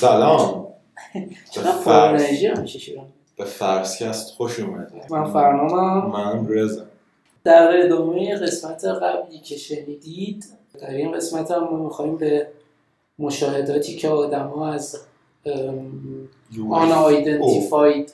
سلام. 0.00 0.66
چقدر 1.50 1.84
پر 1.84 1.90
انرژی 1.92 2.46
همیشه 2.46 2.78
شروع 2.78 3.04
به 3.38 3.44
فرسکست 3.44 4.30
خوش 4.30 4.60
اومدید 4.60 5.02
من 5.10 5.32
فرنامم. 5.32 6.10
من 6.10 6.46
رزا 6.48 6.82
در 7.44 7.84
ادامه 7.84 8.36
قسمت 8.36 8.84
قبلی 8.84 9.38
که 9.38 9.56
شنیدید 9.56 10.44
در 10.80 10.90
این 10.90 11.12
قسمت 11.12 11.50
هم 11.50 11.64
ما 11.64 11.84
می‌خوایم 11.84 12.16
به 12.16 12.46
مشاهداتی 13.18 13.96
که 13.96 14.08
آدم 14.08 14.46
ها 14.46 14.72
از 14.72 15.00
unidentified 16.70 18.12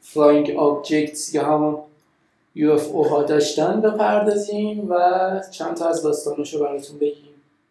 flying 0.00 0.50
objects 0.50 1.34
یا 1.34 1.44
همون 1.44 1.78
UFO 2.56 3.08
ها 3.10 3.22
داشتن 3.22 3.80
بپردازیم 3.80 4.86
و 4.90 4.96
چند 5.50 5.76
تا 5.76 5.88
از 5.88 6.02
داستاناشو 6.02 6.64
براتون 6.64 6.98
بگیم. 6.98 7.25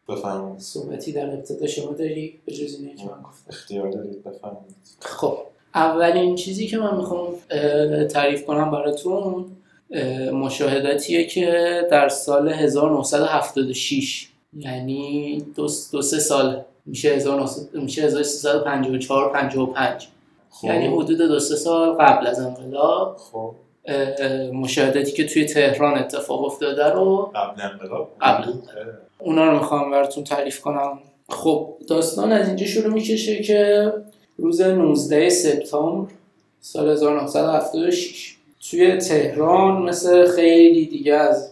بفرمایید. 0.09 0.59
صحبتی 0.59 1.11
در 1.11 1.33
ابتدا 1.33 1.67
شما 1.67 1.93
داری 1.93 2.39
به 2.45 2.51
جز 2.51 2.79
اینه 2.79 2.95
که 2.95 3.03
من 3.03 3.21
گفتم. 3.23 3.45
اختیار 3.49 3.91
دارید 3.91 4.23
بفرمایید. 4.23 4.75
خب 4.99 5.37
اولین 5.75 6.35
چیزی 6.35 6.67
که 6.67 6.77
من 6.77 6.97
می‌خوام 6.97 7.33
تعریف 8.07 8.45
کنم 8.45 8.71
براتون 8.71 9.45
مشاهداتیه 10.33 11.25
که 11.25 11.81
در 11.91 12.09
سال 12.09 12.49
1976 12.49 14.27
یعنی 14.57 15.37
دو, 15.55 15.67
دو 15.91 16.01
سه 16.01 16.19
سال 16.19 16.63
میشه 16.85 17.09
1900 17.09 17.75
میشه 17.75 18.01
1354 18.01 19.33
55 19.33 20.07
خب. 20.49 20.67
یعنی 20.67 20.87
حدود 20.87 21.17
دو 21.17 21.39
سه 21.39 21.55
سال 21.55 21.93
قبل 21.93 22.27
از 22.27 22.39
انقلاب. 22.39 23.17
خب. 23.17 23.55
مشاهداتی 24.53 25.11
که 25.11 25.25
توی 25.25 25.45
تهران 25.45 25.97
اتفاق 25.97 26.43
افتاده 26.43 26.85
رو 26.85 27.31
قبل 27.35 27.61
انقلاب؟ 27.61 28.11
قبل. 28.21 28.53
اونا 29.19 29.45
رو 29.51 29.57
می‌خوام 29.57 29.91
براتون 29.91 30.23
تعریف 30.23 30.61
کنم. 30.61 30.99
خب 31.29 31.73
داستان 31.87 32.31
از 32.31 32.47
اینجا 32.47 32.65
شروع 32.65 32.93
می‌کشه 32.93 33.43
که 33.43 33.93
روز 34.37 34.61
19 34.61 35.29
سپتامبر 35.29 36.11
سال 36.61 36.89
1976 36.89 38.35
توی 38.69 38.97
تهران 38.97 39.81
مثل 39.81 40.27
خیلی 40.27 40.85
دیگه 40.85 41.13
از 41.13 41.51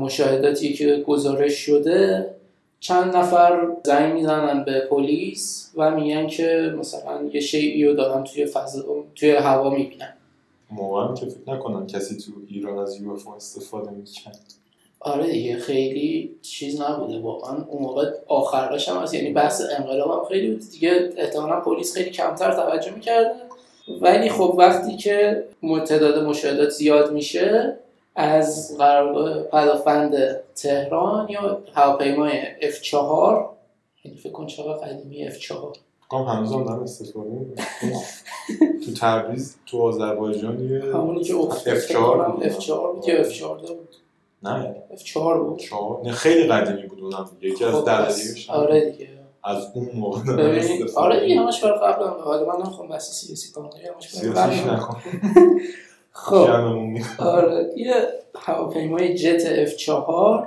مشاهداتی 0.00 0.72
که 0.72 1.04
گزارش 1.06 1.52
شده 1.52 2.30
چند 2.80 3.16
نفر 3.16 3.68
زنگ 3.84 4.14
می‌زنن 4.14 4.64
به 4.64 4.80
پلیس 4.90 5.72
و 5.76 5.90
میگن 5.90 6.26
که 6.26 6.74
مثلا 6.78 7.22
یه 7.32 7.40
شیعی 7.40 7.84
رو 7.84 7.94
دارن 7.94 8.24
توی 8.24 8.46
فضا 8.46 9.04
توی 9.14 9.30
هوا 9.30 9.70
می‌بینن. 9.70 10.12
موقع 10.70 11.08
هم 11.08 11.14
که 11.14 11.26
فکر 11.26 11.54
نکنم 11.54 11.86
کسی 11.86 12.16
تو 12.16 12.32
ایران 12.48 12.78
از 12.78 13.00
یو 13.00 13.16
استفاده 13.36 13.90
می‌کرد. 13.90 14.40
آره 15.06 15.26
دیگه 15.26 15.56
خیلی 15.56 16.36
چیز 16.42 16.80
نبوده 16.80 17.18
واقعا. 17.18 17.64
اون 17.68 17.82
موقع 17.82 18.10
آخرش 18.26 18.88
هم 18.88 18.96
هست. 18.96 19.14
یعنی 19.14 19.30
بحث 19.30 19.62
انقلاب 19.78 20.10
هم 20.10 20.28
خیلی 20.28 20.50
بود 20.50 20.70
دیگه. 20.70 21.12
احتمالا 21.16 21.60
پلیس 21.60 21.94
خیلی 21.94 22.10
کمتر 22.10 22.52
توجه 22.52 22.94
می‌کرده. 22.94 23.30
ولی 24.00 24.30
خب 24.30 24.54
وقتی 24.58 24.96
که 24.96 25.44
تعداد 25.86 26.24
مشاهدات 26.24 26.70
زیاد 26.70 27.12
میشه 27.12 27.76
از 28.14 28.76
قرارگاه 28.78 29.42
پدافند 29.42 30.40
تهران 30.54 31.28
یا 31.28 31.62
هواپیمای 31.74 32.32
F4 32.60 32.94
یعنی 34.04 34.16
فکر 34.18 34.32
کن 34.32 34.46
چقدر 34.46 34.72
قدیمی 34.86 35.30
F4 35.30 35.52
کام 36.08 36.26
هنوز 36.26 36.52
هم 36.52 36.64
دارن 36.64 36.82
استفاده. 36.82 37.30
تو 38.84 38.92
تبریز 39.00 39.56
تو 39.66 39.82
آذربایجان 39.82 40.70
یه 40.70 40.80
همونی 40.80 41.24
که 41.24 41.34
افتاد 41.34 41.74
F4 41.74 41.78
فکر 41.78 42.00
کنم. 42.00 42.32
بود. 42.32 42.48
F4 42.48 42.70
بود 42.70 43.08
یا 43.08 43.24
F14 43.24 43.70
بود. 43.70 43.85
نه. 44.46 44.74
F4 44.96 45.14
بود. 45.38 45.58
چهار. 45.58 46.00
نه 46.04 46.12
خیلی 46.12 46.48
قدیمی 46.48 46.82
بود 46.88 47.00
اونم 47.02 47.28
یکی 47.40 47.64
از 47.64 47.74
خب، 47.74 47.84
دلایلش 47.86 48.50
آره 48.50 48.90
دیگه. 48.90 49.08
از 49.44 49.66
اون 49.74 49.88
موقع. 49.94 50.20
آره 50.96 51.20
دیگه. 51.20 51.40
همش 51.40 51.64
برای 51.64 51.78
قبل 51.78 52.04
هم 52.04 52.14
حالا 52.24 52.46
من 52.46 52.64
نمی‌خوام 52.64 52.88
بحث 52.88 53.10
سیاسی 53.10 53.52
کنم 53.52 53.64
ولی 53.74 53.88
همش 53.94 54.14
برای 54.16 54.34
سیاسیش. 54.34 54.66
نکن. 54.66 54.96
خب. 56.12 56.48
آره 57.18 57.72
یه 57.76 57.94
هواپیمای 58.36 59.14
جت 59.14 59.66
F4 59.66 60.46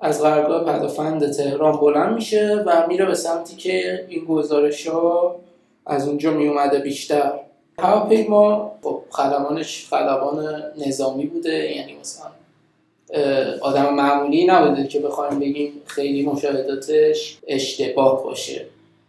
از 0.00 0.22
قرارگاه 0.22 0.64
پدافند 0.64 1.32
تهران 1.32 1.76
بلند 1.76 2.14
میشه 2.14 2.62
و 2.66 2.86
میره 2.88 3.06
به 3.06 3.14
سمتی 3.14 3.56
که 3.56 4.04
این 4.08 4.24
گزارش 4.24 4.86
ها 4.88 5.36
از 5.86 6.08
اونجا 6.08 6.30
می 6.30 6.48
اومده 6.48 6.78
بیشتر. 6.78 7.32
هواپیما 7.78 8.72
خب 8.82 9.02
خلبانش 9.10 9.86
خلبان 9.90 10.62
نظامی 10.86 11.26
بوده 11.26 11.76
یعنی 11.76 11.96
مثلا 12.00 12.26
آدم 13.60 13.94
معمولی 13.94 14.46
نبوده 14.46 14.86
که 14.86 15.00
بخوایم 15.00 15.38
بگیم 15.40 15.72
خیلی 15.86 16.26
مشاهداتش 16.26 17.38
اشتباه 17.46 18.24
باشه 18.24 18.66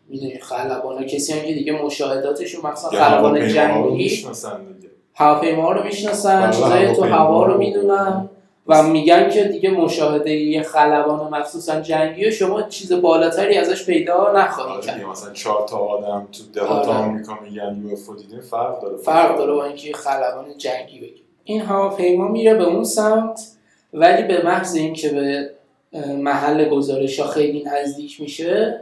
می‌دونی 0.09 0.39
خلبان 0.39 1.05
کسی 1.05 1.33
هم 1.33 1.45
که 1.45 1.53
دیگه 1.53 1.83
مشاهداتشون 1.83 2.71
مثلا 2.71 2.91
یه 2.93 2.99
خلبان 2.99 3.37
رو 3.37 3.47
جنگی. 3.47 4.27
هواپیما 5.15 5.71
رو 5.71 5.83
می‌شناسن 5.83 6.51
چیزای 6.51 6.95
تو 6.95 7.03
هوا 7.03 7.45
رو 7.45 7.53
رو. 7.53 7.59
می‌دونن 7.59 8.29
و 8.67 8.83
میگن 8.83 9.29
که 9.29 9.43
دیگه 9.43 9.69
مشاهده 9.69 10.31
یه 10.31 10.63
خلبان 10.63 11.33
مخصوصا 11.33 11.81
جنگی 11.81 12.27
و 12.27 12.31
شما 12.31 12.61
چیز 12.61 12.93
بالاتری 12.93 13.57
ازش 13.57 13.85
پیدا 13.85 14.31
نخواهید 14.35 14.73
آره 14.73 14.85
کرد 14.85 15.05
مثلا 15.05 15.33
چهار 15.33 15.67
تا 15.67 15.77
آدم 15.77 16.27
تو 16.31 16.43
دهات 16.53 16.87
آره. 16.87 16.97
آمریکا 16.97 17.37
میگن 17.43 17.81
یو 17.83 17.93
اف 17.93 18.17
دیدیم 18.17 18.41
فرق 18.41 18.81
داره 18.81 18.97
فرق 18.97 19.37
داره 19.37 19.53
با 19.53 19.65
اینکه 19.65 19.93
خلبان 19.93 20.57
جنگی 20.57 20.99
بگیم 20.99 21.23
این 21.43 21.61
هواپیما 21.61 22.27
میره 22.27 22.53
به 22.53 22.63
اون 22.63 22.83
سمت 22.83 23.56
ولی 23.93 24.23
به 24.23 24.45
محض 24.45 24.75
اینکه 24.75 25.09
به 25.09 25.49
محل 26.17 26.69
گزارش 26.69 27.19
ها 27.19 27.27
خیلی 27.27 27.63
نزدیک 27.63 28.21
میشه 28.21 28.81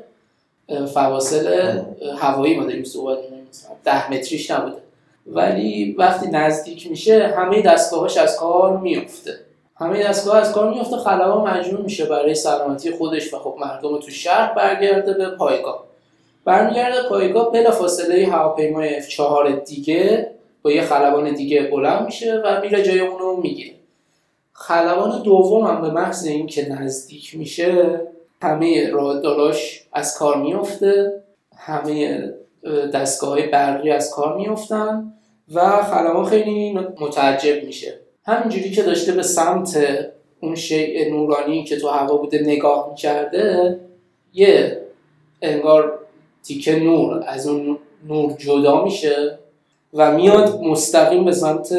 فواصل 0.94 1.74
هوایی 2.18 2.56
ما 2.58 2.64
داریم 2.64 2.84
صحبت 2.84 3.18
می‌کنیم. 3.18 3.48
ده 3.84 4.12
متریش 4.12 4.52
نبوده. 4.52 4.78
ولی 5.28 5.96
وقتی 5.98 6.30
نزدیک 6.30 6.90
میشه 6.90 7.28
همه 7.28 7.62
دستگاهاش 7.62 8.18
از 8.18 8.38
کار 8.38 8.78
میفته 8.78 9.40
همه 9.78 10.04
دستگاه 10.04 10.38
از 10.38 10.52
کار 10.52 10.74
میفته 10.74 10.98
خلبان 10.98 11.48
مجبور 11.50 11.82
میشه 11.82 12.06
برای 12.06 12.36
سلامتی 12.36 12.92
خودش 12.92 13.34
و 13.34 13.40
خب 13.40 13.56
مردم 13.60 14.00
تو 14.00 14.12
شهر 14.12 14.54
برگرده 14.54 15.14
به 15.14 15.30
پایگاه. 15.30 15.86
برمیگرده 16.46 17.10
پایگاه 17.10 17.52
بلا 17.52 17.72
فاصله 17.72 18.28
هواپیمای 18.28 19.02
F4 19.02 19.50
دیگه 19.66 20.32
با 20.62 20.72
یه 20.72 20.82
خلبان 20.82 21.34
دیگه 21.34 21.62
بلند 21.64 22.06
میشه 22.06 22.36
و 22.46 22.62
میره 22.62 22.84
جای 22.84 23.00
اونو 23.00 23.36
می‌گیره. 23.42 23.75
خلبان 24.58 25.22
دوم 25.24 25.64
هم 25.64 25.82
به 25.82 25.90
محض 25.90 26.26
اینکه 26.26 26.70
نزدیک 26.70 27.38
میشه 27.38 28.02
همه 28.42 28.90
راداراش 28.90 29.88
از 29.94 30.18
کار 30.18 30.38
میفته 30.38 31.24
همه 31.58 32.34
دستگاه 32.94 33.30
های 33.30 33.48
برقی 33.48 33.92
از 33.92 34.12
کار 34.12 34.38
میفتن 34.38 35.14
و 35.54 35.84
خلبان 35.84 36.26
خیلی 36.26 36.74
متعجب 36.74 37.64
میشه. 37.64 38.00
همینجوری 38.26 38.72
که 38.72 38.84
داشته 38.84 39.12
به 39.12 39.24
سمت 39.24 39.78
اون 40.40 40.56
شیء 40.56 41.10
نورانی 41.10 41.64
که 41.64 41.78
تو 41.78 41.88
هوا 41.88 42.18
بوده 42.18 42.40
نگاه 42.40 42.90
می‌کرده 42.90 43.80
یه 44.34 44.82
انگار 45.42 46.00
تیکه 46.44 46.76
نور 46.76 47.24
از 47.28 47.48
اون 47.48 47.78
نور 48.08 48.34
جدا 48.34 48.84
میشه 48.84 49.40
و 49.94 50.12
میاد 50.12 50.62
مستقیم 50.62 51.26
به 51.26 51.32
سمت 51.32 51.74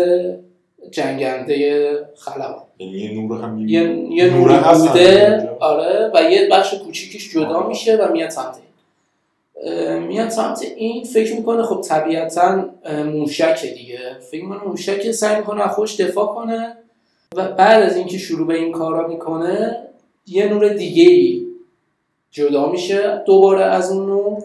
جنگنده 0.91 1.91
خلبان 2.17 2.66
یعنی 2.79 2.99
یه 2.99 3.21
نور 3.21 3.41
هم 3.41 3.69
یه, 3.69 3.83
یه 4.11 4.31
نور 4.35 4.59
بوده. 4.75 5.51
آره 5.61 6.11
و 6.15 6.31
یه 6.31 6.49
بخش 6.53 6.75
کوچیکش 6.75 7.33
جدا 7.33 7.47
آره. 7.47 7.67
میشه 7.67 7.97
و 7.97 8.13
میاد 8.13 8.31
سمت 8.31 8.59
میاد 10.09 10.29
سمت 10.29 10.67
این 10.77 11.05
فکر 11.05 11.37
می‌کنه 11.37 11.63
خب 11.63 11.81
طبیعتا 11.81 12.65
اه، 12.85 13.03
موشکه 13.03 13.67
دیگه. 13.67 13.99
فکر 14.31 14.45
می‌کنه 14.45 14.69
موشک 14.69 15.11
سعی 15.11 15.37
می‌کنه 15.37 15.63
از 15.63 15.75
خودش 15.75 16.01
دفاع 16.01 16.27
کنه 16.27 16.77
و 17.37 17.53
بعد 17.53 17.83
از 17.83 17.97
اینکه 17.97 18.19
شروع 18.19 18.47
به 18.47 18.55
این 18.55 18.73
کارا 18.73 19.09
می‌کنه 19.09 19.79
یه 20.27 20.49
نور 20.49 20.69
دیگه 20.69 21.03
ای 21.03 21.47
جدا 22.31 22.69
میشه 22.69 23.23
دوباره 23.27 23.65
از 23.65 23.93
اون 23.93 24.07
نور 24.07 24.43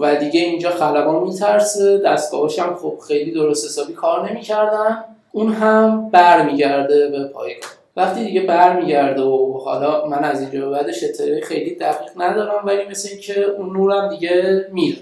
و 0.00 0.16
دیگه 0.16 0.40
اینجا 0.40 0.70
خلبان 0.70 1.22
میترسه. 1.22 1.98
دستگاهاش 1.98 2.58
هم 2.58 2.74
خب 2.74 2.98
خیلی 3.08 3.30
درست 3.30 3.66
حسابی 3.66 3.92
کار 3.92 4.30
نمی‌کردن. 4.30 5.04
اون 5.32 5.52
هم 5.52 6.10
برمیگرده 6.10 7.08
به 7.08 7.24
پایگاه. 7.24 7.70
وقتی 7.96 8.24
دیگه 8.24 8.40
برمیگرده 8.40 9.22
و 9.22 9.58
حالا 9.58 10.06
من 10.06 10.24
از 10.24 10.40
اینجا 10.40 10.70
بعدش 10.70 11.04
خیلی 11.42 11.74
دقیق 11.74 12.10
ندارم 12.16 12.66
ولی 12.66 12.84
مثل 12.90 13.08
اینکه 13.08 13.44
اون 13.44 13.76
نورم 13.76 14.08
دیگه 14.08 14.66
میره. 14.72 14.98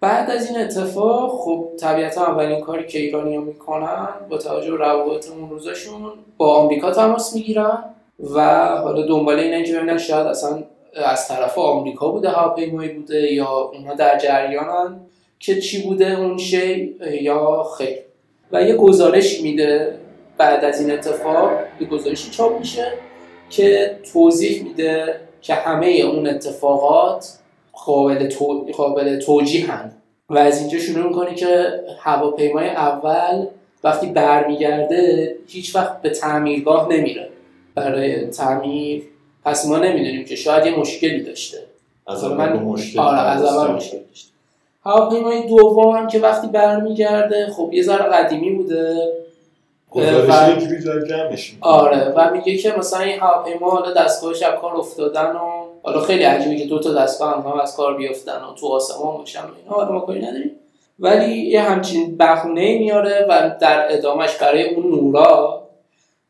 بعد 0.00 0.30
از 0.30 0.50
این 0.50 0.60
اتفاق 0.60 1.30
خب 1.30 1.68
طبیعتا 1.80 2.26
اولین 2.26 2.60
کاری 2.60 2.86
که 2.86 2.98
ایرانی 2.98 3.36
ها 3.36 3.42
می‌کنن 3.42 4.08
با 4.28 4.38
توجه 4.38 4.70
به 4.70 4.76
روابط 4.76 5.30
اون 5.30 5.50
روزاشون 5.50 6.12
با 6.36 6.54
آمریکا 6.54 6.90
تماس 6.90 7.34
می‌گیرن 7.34 7.84
و 8.34 8.66
حالا 8.76 9.06
دنبال 9.06 9.38
اینن 9.38 9.64
که 9.64 9.72
ببینن 9.72 9.98
شاید 9.98 10.26
اصلا 10.26 10.62
از 10.94 11.28
طرف 11.28 11.58
آمریکا 11.58 12.08
بوده 12.08 12.28
هواپیمایی 12.28 12.88
بوده 12.88 13.32
یا 13.32 13.70
اونها 13.74 13.94
در 13.94 14.18
جریانن 14.18 15.00
که 15.38 15.60
چی 15.60 15.82
بوده 15.82 16.18
اون 16.18 16.38
شی 16.38 16.96
یا 17.20 17.62
خیر. 17.78 17.98
و 18.52 18.62
یه 18.62 18.76
گزارش 18.76 19.40
میده 19.40 19.98
بعد 20.38 20.64
از 20.64 20.80
این 20.80 20.90
اتفاق 20.90 21.50
یه 21.80 21.86
گزارشی 21.86 22.30
چاپ 22.30 22.58
میشه 22.58 22.92
که 23.50 23.98
توضیح 24.12 24.62
میده 24.64 25.20
که 25.42 25.54
همه 25.54 25.86
اون 25.86 26.26
اتفاقات 26.26 27.38
قابل, 27.72 28.26
تو... 28.28 28.66
قابل 28.76 29.18
توجیهن 29.18 29.92
و 30.30 30.38
از 30.38 30.60
اینجا 30.60 30.78
شروع 30.78 31.08
می‌کنه 31.08 31.34
که 31.34 31.80
هواپیمای 32.00 32.68
اول 32.68 33.46
وقتی 33.84 34.06
برمیگرده 34.06 35.34
هیچ 35.48 35.76
وقت 35.76 36.02
به 36.02 36.10
تعمیرگاه 36.10 36.88
نمیره. 36.92 37.28
برای 37.74 38.26
تعمیر 38.26 39.02
پس 39.44 39.66
ما 39.66 39.78
نمی‌دونیم 39.78 40.24
که 40.24 40.36
شاید 40.36 40.66
یه 40.66 40.78
مشکلی 40.78 41.22
داشته. 41.22 41.58
از 42.06 42.24
اول 42.24 42.36
من- 42.36 42.62
مشکل 42.62 42.98
آره 43.00 43.18
از 43.20 43.44
اول. 43.44 43.74
مشکل 43.74 43.98
داشته. 44.08 44.28
هواپیمای 44.88 45.46
دوم 45.46 45.96
هم 45.96 46.08
که 46.08 46.18
وقتی 46.18 46.46
برمیگرده 46.46 47.50
خب 47.56 47.70
یه 47.72 47.82
ذره 47.82 48.04
قدیمی 48.04 48.50
بوده. 48.50 49.12
آره 51.60 52.12
و 52.16 52.30
میگه 52.32 52.56
که 52.56 52.74
مثلا 52.78 53.00
این 53.00 53.20
هواپیما 53.20 53.70
حالا 53.70 53.92
دستگاهش 53.92 54.42
از 54.42 54.60
کار 54.60 54.76
افتادن 54.76 55.32
و 55.36 55.64
حالا 55.82 56.00
خیلی 56.00 56.22
عجیبه 56.22 56.56
که 56.56 56.64
دو 56.64 56.78
تا 56.78 56.94
دستگاه 56.94 57.34
هم, 57.34 57.50
هم 57.52 57.60
از 57.60 57.76
کار 57.76 57.96
بیفتن 57.96 58.32
و 58.32 58.54
تو 58.60 58.66
آسمان 58.66 59.16
باشن 59.16 59.40
و 59.40 59.42
اینا. 59.62 59.76
حالا 59.76 59.92
ما 59.92 60.00
کاری 60.00 60.26
نداریم. 60.26 60.50
ولی 60.98 61.34
یه 61.34 61.60
همچین 61.60 62.16
بهونه 62.16 62.78
میاره 62.78 63.26
و 63.28 63.50
در 63.60 63.86
ادامش 63.90 64.36
برای 64.36 64.74
اون 64.74 64.86
نورا 64.86 65.62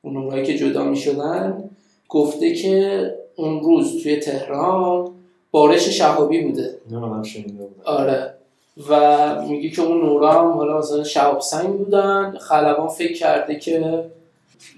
اون 0.02 0.14
نورایی 0.14 0.44
که 0.44 0.54
جدا 0.54 0.82
می‌شدن 0.82 1.70
گفته 2.08 2.54
که 2.54 3.14
اون 3.36 3.60
روز 3.60 4.02
توی 4.02 4.16
تهران 4.16 5.08
بارش 5.50 5.88
شهابی 5.88 6.40
بوده. 6.40 6.74
اینو 6.90 7.06
منم 7.06 7.22
شنیده 7.22 7.52
بودم. 7.52 7.82
آره. 7.84 8.37
و 8.88 9.42
میگه 9.42 9.70
که 9.70 9.82
اون 9.82 10.00
نورا 10.00 10.32
هم 10.32 10.50
حالا 10.50 10.78
مثلا 10.78 11.04
شهاب 11.04 11.40
سنگ 11.40 11.78
بودن. 11.78 12.38
خلبان 12.38 12.88
فکر 12.88 13.12
کرده 13.18 13.58
که 13.58 14.04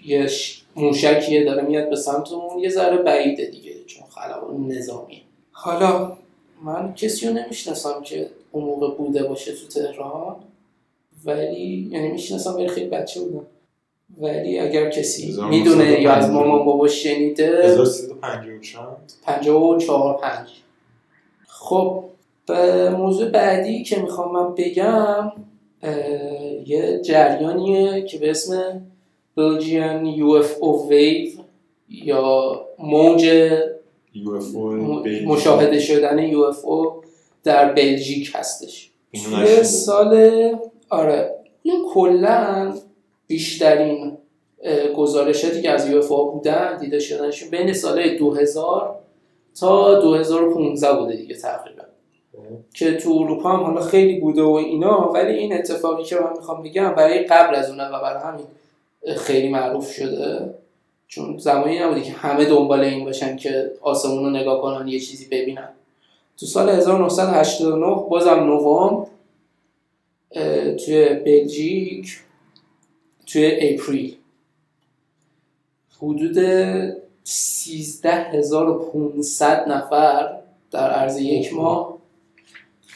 یه 0.05 0.27
ش- 0.27 0.63
موشکیه 0.77 1.45
داره 1.45 1.63
میاد 1.63 1.91
به 1.91 1.97
سمت 1.97 2.33
اون 2.33 2.59
یه 2.59 2.69
ذره 2.69 2.97
بعیده 2.97 3.47
دیگه 3.47 3.75
چون 3.87 4.03
خلبان 4.09 4.67
نظامی 4.73 5.23
حالا 5.53 6.17
من 6.65 6.95
کسی 6.95 7.29
رو 7.29 7.33
نمی‌شناسم 7.35 8.03
که 8.03 8.31
اون 8.53 8.65
موقع 8.65 8.95
بوده 8.95 9.23
باشه 9.23 9.53
تو 9.53 9.67
تهران. 9.69 10.37
ولی 11.25 11.89
یعنی 11.93 12.09
می‌شناسم 12.09 12.55
ولی 12.57 12.69
خیلی 12.69 12.89
بچه 12.91 13.21
بودم. 13.21 13.47
ولی 14.19 14.59
اگر 14.59 14.91
کسی 14.91 15.23
1950. 15.29 15.51
می‌دونه 15.51 16.01
یا 16.01 16.13
از 16.13 16.31
مامان 16.31 16.65
بابا 16.65 16.89
شنیده 16.89 17.61
1350 17.65 18.61
چند؟ 18.61 19.13
54 19.25 20.19
5 20.21 20.49
خب 21.47 22.05
موضوع 22.99 23.29
بعدی 23.29 23.83
که 23.83 24.01
می‌خوام 24.03 24.33
من 24.33 24.55
بگم 24.55 25.33
یه 26.67 27.01
جریانیه 27.05 28.03
که 28.03 28.19
به 28.19 28.31
اسم 28.31 28.83
Belgian 29.39 30.19
UFO 30.19 30.91
Wave 30.91 31.41
یا 31.89 32.61
موج 32.79 33.25
یو 34.15 34.31
اف 34.31 34.55
م- 34.55 35.03
مشاهده 35.25 35.81
شدن 35.81 36.31
UFO 36.31 37.05
در 37.45 37.73
بلژیک 37.73 38.31
هستش. 38.35 38.91
توی. 39.13 39.65
سال 39.65 40.15
آره 40.91 41.35
این 41.63 41.85
کلا 41.95 42.75
بیشترین 43.27 44.17
گزارشاتی 44.97 45.63
که 45.63 45.71
از 45.71 45.91
UFO 45.91 46.09
بودن 46.33 46.79
دیده 46.79 46.99
شدنشون 46.99 47.51
بین 47.51 47.73
سال 47.73 48.17
2000 48.19 48.99
تا 49.61 50.01
2015 50.01 50.93
بوده 51.01 51.17
دیگه 51.17 51.35
تقریبا. 51.35 51.83
که 52.75 52.97
تو 52.97 53.13
اروپا 53.13 53.51
هم 53.51 53.65
حالا 53.65 53.81
خیلی 53.81 54.21
بوده 54.21 54.43
و 54.43 54.51
اینا 54.51 55.11
ولی 55.15 55.33
این 55.33 55.53
اتفاقی 55.53 56.05
که 56.05 56.17
من 56.17 56.33
می‌خوام 56.37 56.63
بگم 56.63 56.95
برای 56.95 57.19
قبل 57.19 57.55
از 57.55 57.71
اونه 57.71 57.89
و 57.89 58.03
برای 58.03 58.23
همین 58.23 58.47
خیلی 59.17 59.49
معروف 59.49 59.93
شده. 59.93 60.55
چون 61.09 61.39
زمانی 61.39 61.79
نبوده 61.79 62.03
که 62.03 62.13
همه 62.13 62.45
دنبال 62.45 62.81
این 62.81 63.05
باشن 63.05 63.37
که 63.37 63.71
آسمون 63.81 64.25
رو 64.25 64.31
نگاه 64.31 64.63
کنن 64.63 64.89
یه 64.89 65.01
چیزی 65.01 65.27
ببینن. 65.27 65.69
تو 66.39 66.47
سال 66.47 66.69
1989 66.69 68.05
بازم 68.11 68.35
نوامبر 68.35 69.07
توی 70.85 71.09
بلژیک 71.09 72.19
توی 73.27 73.59
اپریل. 73.61 74.17
حدود 76.03 76.39
13500 77.25 79.69
نفر 79.69 80.37
در 80.71 80.91
عرض 80.91 81.21
یک 81.21 81.55
ماه 81.55 82.00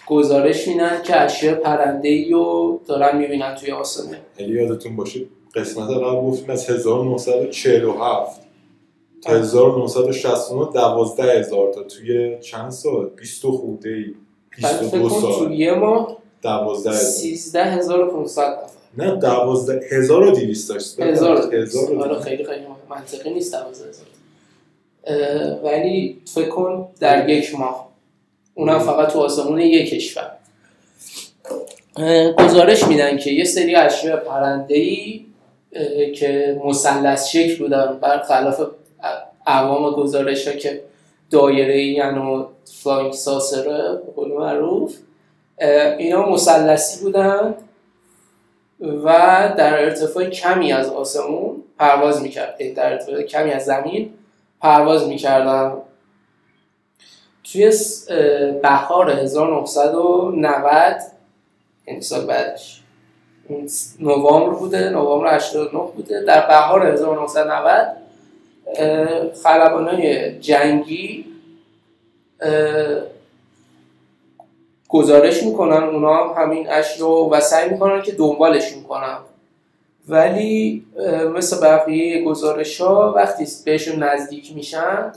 گزارش 0.07 0.69
میدن 0.69 1.03
که 1.03 1.21
اشیاء 1.21 1.55
پرنده 1.55 2.09
ای 2.09 2.31
رو 2.31 2.81
دارن 2.87 3.19
می‌بینن 3.19 3.55
توی 3.55 3.71
آسمون. 3.71 4.17
اگه 4.39 4.49
یادتون 4.49 4.97
باشه 4.97 5.21
قسمت 5.55 5.91
قبل 5.91 6.21
گفتیم 6.21 6.51
از 6.51 6.71
1947 6.71 8.41
تا 9.23 9.33
1969 9.33 10.73
12 10.73 11.23
هزار 11.23 11.73
تا. 11.73 11.83
توی 11.83 12.39
چند 12.41 12.71
سال؟ 12.71 13.09
20 13.09 13.47
خورده 13.47 13.89
ای. 13.89 14.05
بعد 14.63 14.73
فکر 14.77 14.99
22 14.99 15.09
کن 15.09 15.21
تو 15.21 15.33
سال 15.33 15.53
یه 15.53 15.75
ماه 15.75 16.17
12 16.43 16.91
هزار. 16.91 17.01
13500 17.03 18.43
نفر. 18.43 18.75
نه 18.99 19.17
12 19.17 19.81
1200 19.93 20.69
داشت. 20.69 21.01
هزار. 21.01 21.55
هزار 21.55 21.95
و 21.95 22.01
آره 22.01 22.09
دویست. 22.09 22.25
خیلی 22.25 22.45
خیلی 22.45 22.65
منطقی 22.91 23.35
نیست 23.35 23.53
12000 23.53 23.89
اه، 25.07 25.61
ولی 25.65 26.19
فکر 26.35 26.49
کن 26.49 26.89
در 27.01 27.29
یک 27.29 27.55
ماه. 27.59 27.94
اونم 28.55 28.79
فقط 28.79 29.13
تو 29.13 29.21
آسمون 29.21 29.61
یک 29.61 29.91
کشور. 29.91 30.31
گزارش 32.39 32.85
میدن 32.87 33.17
که 33.17 33.31
یه 33.31 33.45
سری 33.45 33.77
اشیاء 33.77 34.17
پرنده 34.17 34.75
ای 34.75 35.25
که 36.15 36.61
مثلث 36.65 37.29
شکل 37.29 37.59
بودن 37.59 37.99
برخلاف 38.01 38.61
عموم 39.47 39.93
گزارش 39.93 40.49
ها 40.49 40.55
که 40.55 40.83
دایره 41.31 41.75
ای 41.75 42.01
و 42.01 42.47
flying 42.83 43.13
saucer 43.13 43.77
به 43.77 43.99
قول 44.17 44.33
معروف 44.33 44.97
اینا 45.99 46.31
مثلثی 46.31 47.05
بودن 47.05 47.55
و 48.81 49.09
در 49.59 49.83
ارتفاع 49.83 50.25
کمی 50.25 50.73
از 50.73 50.89
آسمون 50.89 51.63
پرواز 51.79 52.23
می‌کرد. 52.23 52.75
در 52.77 52.93
ارتفاع 52.93 53.23
کمی 53.23 53.51
از 53.51 53.65
زمین 53.65 54.11
پرواز 54.61 55.09
می‌کردن. 55.09 55.73
توی 57.53 57.73
بهار 58.63 59.11
1990 59.11 60.97
یعنی 61.87 62.01
سال 62.01 62.27
بعدش. 62.27 62.81
نوامبر 64.01 64.51
بوده 64.59 64.91
نوامبر 64.91 65.35
89 65.35 65.79
بوده. 65.97 66.21
در 66.21 66.47
بهار 66.47 66.87
1990 66.87 67.97
اه، 68.77 69.33
خلبانای 69.33 70.39
جنگی 70.39 71.25
گزارش 74.89 75.43
می‌کنن 75.43 75.83
اونا 75.83 76.15
هم 76.15 76.43
همین 76.43 76.71
اش 76.71 77.01
رو 77.01 77.31
و 77.33 77.41
سعی 77.41 77.71
می‌کنن 77.71 78.03
که 78.03 78.13
دنبالشون 78.13 78.83
کنن. 78.83 79.19
ولی 80.09 80.85
مثل 81.35 81.61
بقیه 81.61 82.25
گزارش 82.25 82.81
ها 82.81 83.13
وقتی 83.17 83.47
بهشون 83.65 84.03
نزدیک 84.03 84.53
میشن 84.55 85.13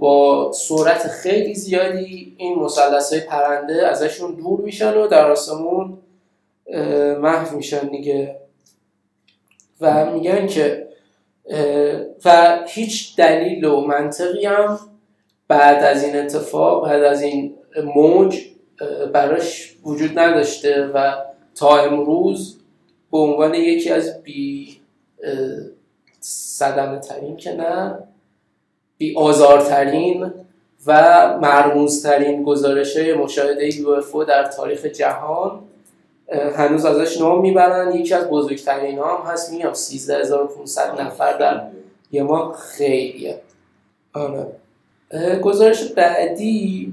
با 0.00 0.52
سرعت 0.52 1.08
خیلی 1.08 1.54
زیادی 1.54 2.34
این 2.38 2.58
مثلث 2.58 3.12
های 3.12 3.22
پرنده 3.22 3.88
ازشون 3.88 4.34
دور 4.34 4.60
میشن 4.60 4.94
و 4.94 5.06
در 5.06 5.30
آسمون 5.30 5.98
محو 7.20 7.56
میشن 7.56 7.88
دیگه. 7.88 8.36
و 9.80 10.10
میگن 10.10 10.46
که 10.46 10.88
و 12.24 12.58
هیچ 12.68 13.16
دلیل 13.16 13.64
و 13.64 13.80
منطقی 13.80 14.46
هم 14.46 14.78
بعد 15.48 15.84
از 15.84 16.04
این 16.04 16.16
اتفاق 16.16 16.84
بعد 16.84 17.02
از 17.02 17.22
این 17.22 17.54
موج 17.84 18.40
براش 19.12 19.76
وجود 19.84 20.18
نداشته. 20.18 20.86
و 20.86 21.14
تا 21.54 21.78
امروز 21.78 22.58
به 23.12 23.18
عنوان 23.18 23.54
یکی 23.54 23.90
از 23.90 24.22
بی 24.22 24.80
صدمه 26.20 26.98
ترین 26.98 27.36
که 27.36 27.52
نه 27.52 27.98
بی 28.98 29.16
آزارترین 29.16 30.32
و 30.86 31.38
مرموزترین 31.42 32.42
گزارش 32.42 32.96
مشاهده 32.96 33.76
یو 33.76 34.24
در 34.24 34.44
تاریخ 34.44 34.86
جهان 34.86 35.60
هنوز 36.56 36.84
ازش 36.84 37.20
نام 37.20 37.40
می‌برن. 37.40 37.94
یکی 37.94 38.14
از 38.14 38.28
بزرگترین 38.28 38.98
ها 38.98 39.16
هم 39.16 39.32
هست 39.32 39.52
میگم 39.52 39.72
13500 39.72 41.00
نفر 41.00 41.38
در 41.38 41.62
یه 42.12 42.22
ماه. 42.22 42.56
خیلیه. 42.56 43.40
آره. 44.14 44.46
گزارش 45.42 45.84
بعدی 45.84 46.92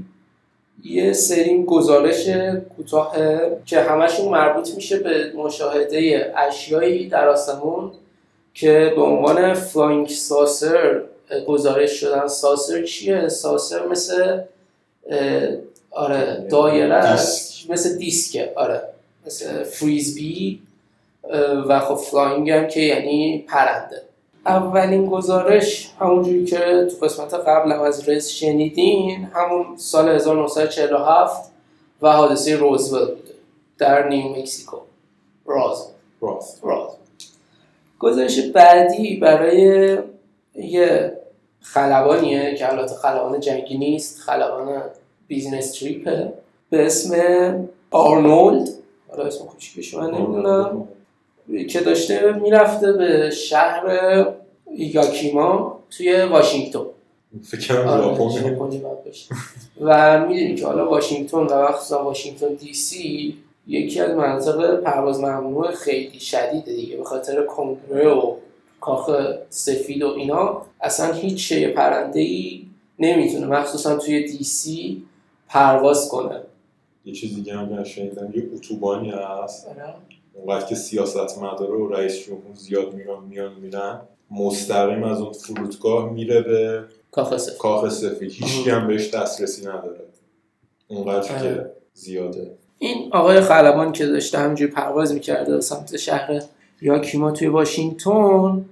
یه 0.83 1.13
سری 1.13 1.63
گزارش 1.63 2.29
کوتاه 2.77 3.15
که 3.65 3.79
همشون 3.79 4.29
مربوط 4.29 4.75
میشه 4.75 4.99
به 4.99 5.33
مشاهده 5.35 6.33
اشیایی 6.37 7.09
در 7.09 7.27
آسمون 7.27 7.91
که 8.53 8.93
به 8.95 9.01
عنوان 9.01 9.53
flying 9.53 10.07
saucer 10.07 11.01
گزارش 11.47 11.91
شدن. 11.91 12.27
saucer 12.27 12.83
چیه؟ 12.83 13.29
saucer 13.29 13.87
مثل 13.87 14.41
آره 15.91 16.47
دایره 16.49 16.95
است. 16.95 17.69
مثل 17.71 17.97
دیسکه 17.97 18.53
آره. 18.55 18.81
مثل 19.25 19.63
frisbee 19.63 20.61
و 21.67 21.79
خب 21.79 21.95
flying 21.95 22.51
هم 22.51 22.67
که 22.67 22.79
یعنی 22.79 23.45
پرنده. 23.47 24.01
اولین 24.45 25.05
گزارش 25.05 25.89
همونجوری 25.99 26.45
که 26.45 26.87
تو 26.91 27.05
قسمت 27.05 27.33
قبل 27.33 27.71
هم 27.71 27.81
از 27.81 28.09
رز 28.09 28.27
شنیدین 28.27 29.27
همون 29.33 29.77
سال 29.77 30.09
1947 30.09 31.51
و 32.01 32.11
حادثه 32.11 32.55
روزول 32.55 33.05
بوده. 33.05 33.33
در 33.77 34.07
نیو 34.09 34.29
مکسیکو. 34.29 34.77
راز. 35.45 35.87
راست 36.21 36.59
راز. 36.63 36.89
گزارش 37.99 38.39
بعدی 38.39 39.15
برای 39.17 39.97
یه 40.55 41.17
خلبانیه 41.63 42.55
که 42.55 42.71
البته 42.71 42.95
خلبان 42.95 43.39
جنگی 43.39 43.77
نیست 43.77 44.19
خلبان 44.19 44.81
business 45.27 45.71
trip 45.71 46.12
ه. 46.12 46.33
به 46.69 46.85
اسم 46.85 47.15
آرنولد. 47.91 48.69
حالا 49.09 49.23
اسم 49.23 49.45
کوچیکش 49.45 49.93
من 49.93 50.11
نمی‌دونم. 50.11 50.87
که 51.69 51.79
داشته 51.79 52.31
می‌رفته 52.31 52.91
به 52.91 53.29
شهر 53.29 53.83
یاکیما 54.77 55.79
توی 55.89 56.21
واشنگتن 56.21 56.79
فکر 57.43 57.77
آره،. 57.77 58.57
و 59.81 60.19
می‌دونی 60.27 60.55
که 60.55 60.65
حالا 60.65 60.89
واشنگتن 60.89 61.37
و 61.37 61.63
مخصوصا 61.63 62.03
واشنگتن 62.03 62.53
دی 62.53 62.73
سی 62.73 63.37
یکی 63.67 63.99
از 63.99 64.11
مناطق 64.11 64.75
پرواز 64.75 65.19
ممنوع 65.19 65.71
خیلی 65.71 66.19
شدیده 66.19 66.73
دیگه 66.73 66.97
به 66.97 67.03
خاطر 67.03 67.45
کنگره 67.45 68.09
و 68.09 68.35
کاخ 68.83 69.09
سفید 69.49 70.03
و 70.03 70.07
اینا 70.07 70.61
اصلا 70.81 71.13
هیچ 71.13 71.49
شی 71.49 71.67
پرنده 71.67 72.19
ای 72.19 72.65
نمی‌تونه 72.99 73.47
مخصوصا 73.47 73.97
توی 73.97 74.23
دی 74.23 74.43
سی 74.43 75.03
پرواز 75.49 76.09
کنه. 76.09 76.41
یه 77.05 77.13
چیز 77.13 77.35
دیگه 77.35 77.57
هم 77.57 77.83
شنیدم 77.83 78.33
یه 78.35 78.43
اتوبانی 78.55 79.11
هست. 79.11 79.67
اونقدر 80.33 80.65
که 80.65 80.75
سیاست 80.75 81.37
مداره 81.37 81.73
و 81.73 81.87
رئیس 81.87 82.25
جمهور 82.25 82.55
زیاد 82.55 82.93
میان 82.93 83.23
میان 83.23 83.53
میرن. 83.61 83.99
مستقیم 84.31 85.03
از 85.03 85.21
اون 85.21 85.33
فرودگاه 85.33 86.13
میره 86.13 86.41
به 86.41 86.83
کاخ 87.11 87.37
سفید. 87.37 87.57
کاخ 87.57 87.89
سفید. 87.89 88.31
هیچ 88.31 88.67
هم 88.67 88.87
بهش 88.87 89.09
دسترسی 89.09 89.61
نداره. 89.61 89.99
اونقدر 90.87 91.27
که 91.27 91.33
آره. 91.33 91.71
زیاده. 91.93 92.51
این 92.79 93.09
آقای 93.13 93.41
خلبان 93.41 93.91
که 93.91 94.05
داشته 94.05 94.37
همینجوری 94.37 94.71
پرواز 94.71 95.13
می‌کرده 95.13 95.61
سمت 95.61 95.97
شهر 95.97 96.43
یاکیما 96.81 97.31
توی 97.31 97.47
واشنگتن 97.47 98.65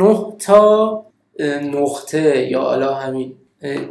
نه 0.00 0.32
تا 0.38 1.04
نقطه 1.62 2.50
یا 2.50 2.60
حالا 2.60 2.94
همین 2.94 3.34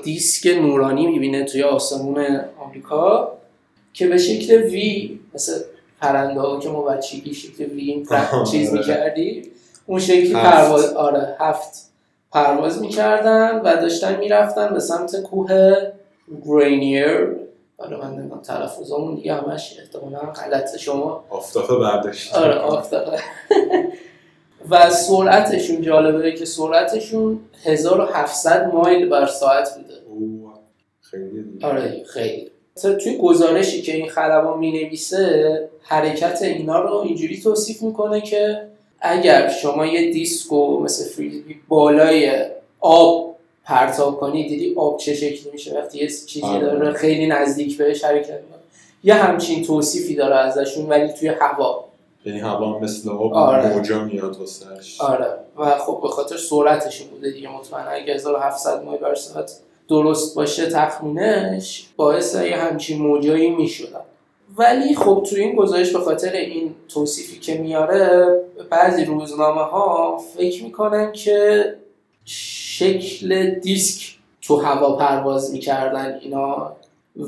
دیسک 0.03 0.47
نورانی 0.47 1.07
می‌بینه 1.07 1.43
توی 1.43 1.63
آسمون 1.63 2.41
آمریکا 2.59 3.31
که 3.93 4.07
به 4.07 4.17
شکل 4.17 4.61
وی 4.61 5.19
مثل 5.33 5.53
پرنده 6.01 6.39
ها 6.41 6.59
که 6.59 6.69
ما 6.69 6.81
بچگی 6.81 7.33
شکل 7.33 7.63
وی 7.63 8.05
چیز 8.51 8.69
آره. 8.69 8.79
می‌کردی 8.79 9.51
اون 9.85 9.99
شکلی. 9.99 10.33
پرواز 10.33 10.93
آره 10.93 11.35
هفت 11.39 11.89
پرواز 12.31 12.81
می‌کردن 12.81 13.59
و 13.59 13.75
داشتن 13.75 14.19
می‌رفتن 14.19 14.73
به 14.73 14.79
سمت 14.79 15.21
کوه 15.21 15.75
گرینیر 16.45 17.27
حالا 17.77 18.01
من 18.01 18.11
نمی‌دونم 18.13 18.41
تلفظامون 18.41 19.15
دیگه 19.15 19.33
همش 19.33 19.75
احتمالا 19.79 20.19
غلط 20.19 20.77
شما 20.77 21.23
آفتافه 21.29 21.75
برداشت 21.75 22.35
آره 22.35 22.55
آفتابه 22.55 23.19
و 24.69 24.89
سرعتشون 24.89 25.81
جالبه 25.81 26.31
که 26.31 26.45
سرعتشون 26.45 27.39
1700 27.63 28.73
مایل 28.73 29.09
بر 29.09 29.25
ساعت 29.25 29.69
بوده. 29.75 29.93
خیلی 31.01 31.45
آره 31.63 32.03
خیلی. 32.03 32.47
توی 33.03 33.17
گزارشی 33.17 33.81
که 33.81 33.95
این 33.95 34.09
خلبان 34.09 34.59
می 34.59 34.71
نویسه 34.71 35.69
حرکت 35.81 36.41
اینا 36.41 36.81
رو 36.81 36.93
اینجوری 36.93 37.41
توصیف 37.41 37.81
می‌کنه 37.81 38.21
که 38.21 38.61
اگر 39.01 39.49
شما 39.49 39.85
یه 39.85 40.11
دیسکو 40.11 40.79
مثل 40.79 41.09
فریزبی 41.09 41.55
بالای 41.67 42.45
آب 42.79 43.35
پرتاب 43.65 44.19
کنی 44.19 44.47
دیدی 44.47 44.73
آب 44.77 44.97
چه 44.97 45.13
شکلی 45.13 45.51
میشه؟ 45.51 45.79
وقتی 45.79 45.97
یه 45.97 46.07
چیزی 46.07 46.45
آره. 46.45 46.65
داره 46.65 46.93
خیلی 46.93 47.27
نزدیک 47.27 47.77
بهش 47.77 48.03
حرکت 48.03 48.29
می‌کنه. 48.29 48.59
یه 49.03 49.13
همچین 49.13 49.63
توصیفی 49.63 50.15
داره 50.15 50.35
ازشون 50.35 50.85
ولی 50.85 51.13
توی 51.13 51.27
هوا. 51.27 51.88
یعنی 52.29 52.41
هوا 52.41 52.79
مثل 52.79 53.09
آب 53.09 53.33
آره. 53.33 53.75
موجا 53.75 54.03
میاد 54.03 54.37
واسش. 54.37 55.01
آره. 55.01 55.27
و 55.57 55.77
خب 55.77 55.99
به 56.01 56.07
خاطر 56.07 56.37
سرعتشون 56.37 57.07
بوده 57.07 57.31
دیگه 57.31 57.49
مطمئنا 57.49 57.89
اگه 57.89 58.13
1700 58.13 58.83
مایل 58.83 58.99
بر 59.01 59.15
ساعت 59.15 59.51
درست 59.87 60.35
باشه 60.35 60.65
تخمینش 60.65 61.87
باعث 61.95 62.35
یه 62.35 62.57
همچین 62.57 63.01
موجایی 63.01 63.49
می‌شدن. 63.49 63.99
ولی 64.57 64.95
خب 64.95 65.23
تو 65.29 65.35
این 65.35 65.55
گزارش 65.55 65.91
به 65.91 65.99
خاطر 65.99 66.31
این 66.31 66.75
توصیفی 66.87 67.39
که 67.39 67.57
میاره 67.57 68.39
بعضی 68.69 69.05
روزنامه 69.05 69.61
ها 69.61 70.17
فکر 70.37 70.63
می‌کنن 70.63 71.11
که 71.11 71.65
شکل 72.25 73.49
دیسک 73.49 74.15
تو 74.41 74.55
هوا 74.55 74.95
پرواز 74.95 75.53
می‌کردن 75.53 76.19
اینا 76.21 76.75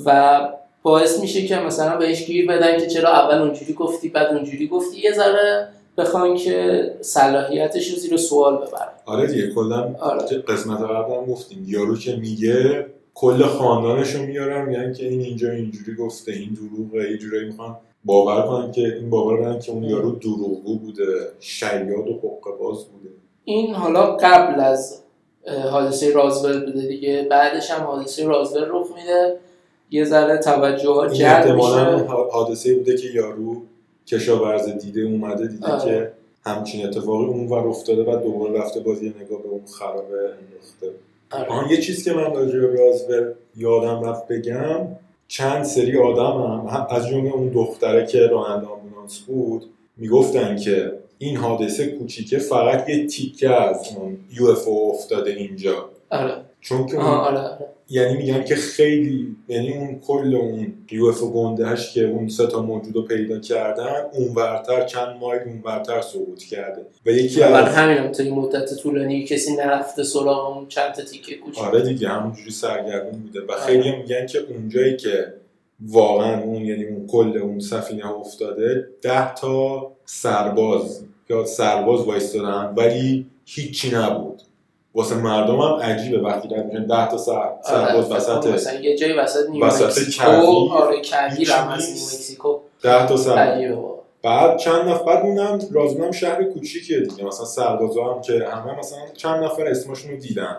و 0.05 0.39
باعث 0.83 1.19
میشه 1.19 1.45
که 1.45 1.55
مثلا 1.55 1.97
بهش 1.97 2.25
گیر 2.25 2.47
بدن 2.47 2.79
که 2.79 2.87
چرا 2.87 3.09
اول 3.09 3.37
اونجوری 3.41 3.73
گفتی 3.73 4.09
بعد 4.09 4.27
اونجوری 4.33 4.67
گفتی. 4.67 5.01
یه 5.01 5.13
ذره 5.13 5.67
بخوان 5.97 6.35
که 6.35 6.83
صلاحیتش 7.01 7.91
رو 7.91 7.97
زیر 7.97 8.17
سوال 8.17 8.55
ببرن. 8.55 8.93
آره 9.05 9.27
دیگه 9.27 9.47
کلا 9.55 9.95
آره. 9.99 10.37
قسمت 10.47 10.81
قبل 10.81 11.13
هم 11.13 11.25
گفتیم. 11.25 11.65
یارو 11.67 11.97
که 11.97 12.15
میگه 12.15 12.85
کل 13.13 13.43
خاندانش 13.43 14.15
رو 14.15 14.25
میارن 14.25 14.65
میگن 14.65 14.93
که 14.93 15.07
این 15.07 15.21
اینجا 15.21 15.51
اینجوری 15.51 15.95
گفته 15.95 16.31
این 16.31 16.49
دروغه 16.53 17.11
یه 17.11 17.17
جورایی 17.17 17.45
می‌خوان 17.45 17.77
باور 18.05 18.41
کنن 18.41 18.71
که 18.71 18.81
این 18.81 19.09
باور 19.09 19.41
کنن 19.41 19.59
که 19.59 19.71
اون 19.71 19.83
یارو 19.83 20.11
دروغگو 20.11 20.79
بوده 20.79 21.03
شیاد 21.39 22.07
و 22.07 22.13
حقه 22.13 22.51
باز 22.59 22.85
بوده. 22.85 23.09
این 23.43 23.73
حالا 23.73 24.15
قبل 24.15 24.59
از 24.59 25.03
حادثه 25.71 26.13
رازول 26.13 26.65
بوده 26.65 26.87
دیگه. 26.87 27.27
بعدش 27.29 27.71
هم 27.71 27.85
حادثه 27.85 28.25
رازول 28.25 28.65
رخ 28.69 28.87
میده. 28.95 29.37
یه 29.91 30.05
ذره 30.05 30.37
توجه 30.37 30.89
ها 30.89 31.07
جلب 31.07 31.55
میشه 31.55 32.05
حادثه 32.31 32.75
بوده 32.75 32.97
که 32.97 33.07
یارو 33.07 33.61
کشاورز 34.07 34.69
دیده 34.69 35.01
اومده 35.01 35.47
دیده 35.47 35.67
آره. 35.67 35.85
که 35.85 36.11
همچین 36.45 36.85
اتفاقی 36.85 37.25
اون 37.25 37.47
ور 37.47 37.67
افتاده 37.67 38.01
و 38.03 38.23
دوباره 38.23 38.59
رفته 38.59 38.79
باز 38.79 39.03
یه 39.03 39.09
نگاه 39.09 39.41
به 39.41 39.49
اون 39.49 39.65
خرابه 39.65 40.17
انداخته 40.17 40.91
آره. 41.31 41.47
آن 41.47 41.69
یه 41.69 41.81
چیز 41.81 42.03
که 42.03 42.13
من 42.13 42.33
راجع 42.33 42.59
به 42.59 42.67
رازول 42.67 43.33
یادم 43.55 44.03
رفت 44.03 44.27
بگم 44.27 44.87
چند 45.27 45.63
سری 45.63 45.97
آدم 45.97 46.41
هم, 46.41 46.77
هم 46.77 46.87
از 46.89 47.07
جمله 47.07 47.33
اون 47.33 47.49
دختره 47.49 48.05
که 48.05 48.19
راننده 48.19 48.67
آمبولانس 48.67 49.19
بود 49.19 49.65
می‌گفتن 49.97 50.55
که 50.55 50.91
این 51.21 51.37
حادثه 51.37 51.87
کوچیکه 51.87 52.37
فقط 52.37 52.89
یه 52.89 53.07
تیکه 53.07 53.49
از 53.49 53.97
اون 53.97 54.17
UFO 54.31 54.67
افتاده 54.67 55.31
اینجا. 55.31 55.89
آره. 56.09 56.33
چون 56.61 56.85
که 56.85 56.95
اون 56.95 57.05
آره 57.05 57.37
آره. 57.37 57.65
یعنی 57.89 58.17
میگن 58.17 58.43
که 58.43 58.55
خیلی 58.55 59.35
یعنی 59.47 59.73
اون 59.73 59.99
کل 59.99 60.35
اون 60.35 60.73
UFO 60.91 61.21
گندهش 61.21 61.93
که 61.93 62.07
اون 62.07 62.27
سه 62.27 62.47
تا 62.47 62.61
موجود 62.61 62.95
رو 62.95 63.01
پیدا 63.01 63.39
کردن 63.39 63.95
اونورتر 64.13 64.85
چند 64.85 65.17
مایل 65.19 65.41
اونورتر 65.41 66.01
سقوط 66.01 66.43
کرده. 66.43 66.85
و 67.05 67.09
یکی 67.09 67.43
از 67.43 67.75
همین 67.75 67.97
هم 67.97 68.11
تا 68.11 68.23
این 68.23 68.33
مدت 68.33 68.75
طولانی 68.75 69.25
کسی 69.25 69.55
نرفته 69.55 70.03
سراغ 70.03 70.57
اون 70.57 70.67
چند 70.67 70.91
تا 70.91 71.03
تیکه 71.03 71.35
کوچیک. 71.35 71.63
آره 71.63 71.81
دیگه 71.81 72.09
همونجوری 72.09 72.51
سرگردون 72.51 73.19
بوده. 73.19 73.41
و 73.41 73.57
خیلی 73.57 73.91
میگن 73.91 74.25
که 74.25 74.39
اونجایی 74.49 74.97
که 74.97 75.33
واقعا 75.87 76.41
اون 76.41 76.55
یعنی 76.55 76.85
اون 76.85 77.07
کل 77.07 77.37
اون 77.37 77.59
سفینه 77.59 78.11
افتاده 78.11 78.87
ده 79.01 79.33
تا 79.33 79.91
سرباز 80.05 81.05
یا 81.29 81.45
سرباز 81.45 82.01
وایستادن 82.01 82.73
ولی 82.77 83.25
هیچی 83.45 83.91
نبود. 83.95 84.41
واسه 84.95 85.15
مردم 85.15 85.59
هم 85.59 85.73
عجیبه 85.73 86.21
وقتی 86.21 86.55
رد 86.55 86.65
میشن 86.65 86.85
ده 86.85 87.07
تا 87.07 87.17
سر... 87.17 87.49
سرباز 87.63 88.11
آره، 88.11 88.15
وسط 88.15 88.47
مثلا 88.47 88.79
یه 88.79 88.97
جای 88.97 89.13
وسط 89.13 89.49
نیو 89.49 89.65
وسط 89.65 89.85
مکسیکو. 89.85 90.25
کویر، 90.25 90.71
آره 90.71 91.01
کویر 91.01 91.31
هیچی 91.37 91.51
هم 91.51 91.67
نیو 91.67 91.75
نیست. 91.75 92.13
مکسیکو. 92.13 92.59
ده 92.81 93.07
تا 93.07 93.17
سرباز 93.17 93.37
عجیبه. 93.37 93.75
بابا. 93.75 94.01
بعد 94.23 94.57
چند 94.57 94.89
نفر 94.89 95.03
بعد 95.05 95.25
اونم 95.25 95.59
رازون 95.71 96.01
هم 96.01 96.11
شهر 96.11 96.43
کوچیکیه 96.43 96.99
دیگه. 96.99 97.23
مثلا 97.23 97.45
سربازا 97.45 98.03
هم 98.03 98.21
که 98.21 98.33
همه 98.33 98.79
مثلا 98.79 98.99
چند 99.17 99.43
نفر 99.43 99.67
اسمشون 99.67 100.11
رو 100.11 100.17
دیدن. 100.17 100.57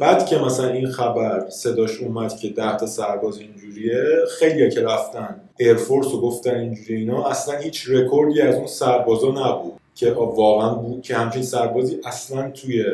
بعد 0.00 0.26
که 0.26 0.38
مثلا 0.38 0.68
این 0.68 0.86
خبر 0.86 1.48
صداش 1.48 2.00
اومد 2.00 2.36
که 2.36 2.48
ده 2.48 2.76
تا 2.76 2.86
سرباز 2.86 3.38
اینجوریه 3.38 4.02
خیلی 4.38 4.70
که 4.70 4.80
رفتن 4.80 5.40
Air 5.56 5.75
Force 5.75 6.06
رو 6.12 6.20
گفتن 6.20 6.54
اینجوری 6.54 6.94
اینا 6.94 7.26
اصلا 7.26 7.58
هیچ 7.58 7.88
رکوردی 7.88 8.40
از 8.40 8.54
اون 8.54 8.66
سربازا 8.66 9.28
نبود 9.28 9.72
که 9.94 10.10
واقعا 10.12 10.74
بود 10.74 11.02
که 11.02 11.14
همچین 11.14 11.42
سربازی 11.42 12.00
اصلا 12.04 12.50
توی 12.50 12.84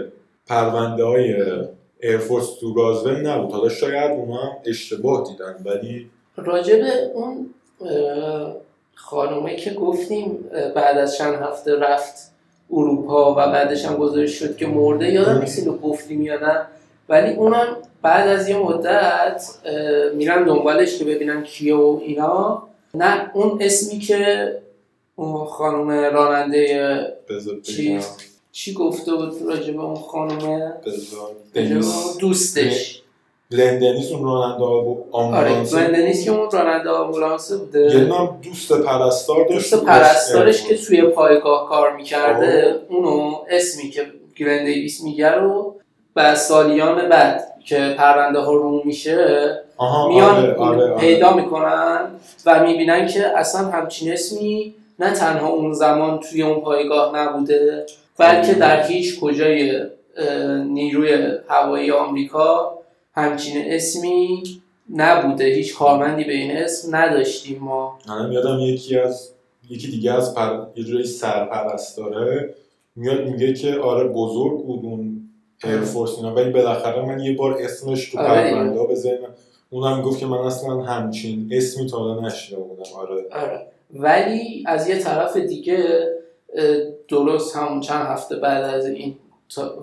پرونده 0.47 1.05
های 1.05 1.35
Air 2.01 2.23
Force 2.23 2.59
تو 2.61 2.75
رازول 2.75 3.27
نبود. 3.27 3.53
حالا 3.53 3.69
شاید 3.69 4.11
اونا 4.11 4.37
هم 4.37 4.53
اشتباه 4.65 5.29
دیدن 5.29 5.57
ولی 5.65 6.11
راجب 6.37 6.81
اون 7.15 7.51
خانومه 8.95 9.57
که 9.57 9.71
گفتیم 9.71 10.39
بعد 10.75 10.99
از 10.99 11.17
چند 11.17 11.35
هفته 11.35 11.79
رفت 11.79 12.33
اروپا 12.73 13.33
و 13.33 13.35
بعدش 13.35 13.85
هم 13.85 13.97
گزارش 13.97 14.31
شد 14.31 14.57
که 14.57 14.67
مرده 14.67 15.13
یادم 15.13 15.39
نیست 15.39 15.59
اینو 15.59 15.79
گفتیم 15.79 16.23
یا 16.23 16.39
نه؟ 16.41 16.67
ولی 17.09 17.35
اونم 17.35 17.77
بعد 18.03 18.29
از 18.29 18.49
یه 18.49 18.59
مدت 18.59 19.45
میرن 20.15 20.45
دنبالش 20.45 20.99
که 20.99 21.05
ببینن 21.05 21.43
کیه 21.43 21.75
و 21.75 22.01
اینا. 22.03 22.63
نه 22.95 23.31
اون 23.35 23.59
اسمی 23.61 23.99
که 23.99 24.53
اون 25.17 25.45
خانم 25.45 25.91
راننده. 25.91 27.17
چیز؟ 27.63 28.07
چی؟ 28.53 28.75
گفته 28.75 29.15
بود 29.15 29.43
راجع 29.47 29.73
به 29.73 29.83
اون 29.83 29.95
دنیس 31.55 32.17
دوستش. 32.19 33.03
لندنیس 33.51 34.13
اون 34.13 34.25
راننده 34.25 34.65
آره 34.65 34.97
آمبولانس 35.11 35.75
گوندنیس 35.75 36.25
که 36.25 36.31
اون 36.31 36.51
راننده 36.51 36.91
آمبولانس 36.91 37.51
یه 37.51 37.57
بوده 37.57 38.05
نام 38.05 38.41
دوست 38.43 38.73
پرستار 38.73 39.49
داشت. 39.49 39.71
دوست 39.71 39.85
پرستارش 39.85 40.65
که 40.65 40.77
توی 40.77 41.03
پایگاه 41.03 41.69
کار 41.69 41.97
می‌کرده 41.97 42.81
اونو 42.89 43.35
اسمی 43.51 43.91
که 43.91 44.07
گرند 44.37 44.67
دیویس 44.67 45.03
میگه 45.03 45.31
رو 45.31 45.76
و 46.17 46.35
سالیان 46.35 47.09
بعد 47.09 47.53
که 47.65 47.95
پرونده 47.99 48.39
ها 48.39 48.53
رو 48.53 48.83
میشه 48.85 49.17
میان 50.09 50.37
آره 50.37 50.55
آره 50.55 50.91
آره. 50.91 51.01
پیدا 51.01 51.35
می‌کنن 51.35 52.01
و 52.47 52.63
می‌بینن 52.63 53.07
که 53.07 53.39
اصلا 53.39 53.69
همچین 53.69 54.13
اسمی 54.13 54.75
نه 54.99 55.11
تنها 55.13 55.49
اون 55.49 55.73
زمان 55.73 56.21
توی 56.21 56.43
اون 56.43 56.61
پایگاه 56.61 57.19
نبوده 57.19 57.87
بلکه 58.19 58.55
در 58.55 58.87
هیچ 58.87 59.21
کجای 59.21 59.81
نیروی 60.65 61.39
هوایی 61.49 61.91
آمریکا 61.91 62.79
همچین 63.15 63.65
اسمی 63.67 64.43
نبوده. 64.95 65.45
هیچ 65.45 65.75
کارمندی 65.75 66.25
به 66.25 66.33
این 66.33 66.57
اسم 66.57 66.97
نداشتیم 66.97 67.59
ما. 67.59 67.99
الان 68.09 68.33
یادم 68.33 68.59
یکی 68.61 68.99
از 68.99 69.31
یکی 69.71 69.91
دیگه 69.91 70.13
از 70.13 70.35
پر... 70.35 70.67
یه 70.77 70.85
جوری 70.85 71.05
سرپرستاره 71.05 72.55
میاد 72.97 73.25
میگه 73.25 73.55
که 73.55 73.79
آره 73.79 74.09
بزرگ 74.09 74.67
بود 74.67 74.85
اون 74.85 75.16
ایرفورس 75.65 76.17
اینا 76.17 76.35
ولی 76.35 76.51
بالاخره 76.51 77.03
من 77.07 77.21
یه 77.21 77.37
بار 77.37 77.57
اسمش 77.61 78.11
تو 78.11 78.19
آره. 78.19 78.51
پرونده 78.51 78.79
ها 78.81 78.87
به 78.87 78.95
ذهنم 78.95 79.35
اونم 79.71 80.03
گفت 80.03 80.19
که 80.21 80.27
من 80.27 80.39
اصلا 80.39 80.71
همچین 80.83 81.49
اسمی 81.53 81.87
تا 81.91 81.99
حالا 81.99 82.21
نشیده 82.27 82.57
بودم 82.61 82.83
آره 82.97 83.25
آره. 83.33 83.67
ولی 83.95 84.65
از 84.67 84.89
یه 84.89 84.99
طرف 84.99 85.37
دیگه 85.37 85.85
درست 87.09 87.57
همون 87.57 87.81
چند 87.81 88.07
هفته 88.07 88.37
بعد 88.37 88.65
از 88.65 88.87
این 88.87 89.17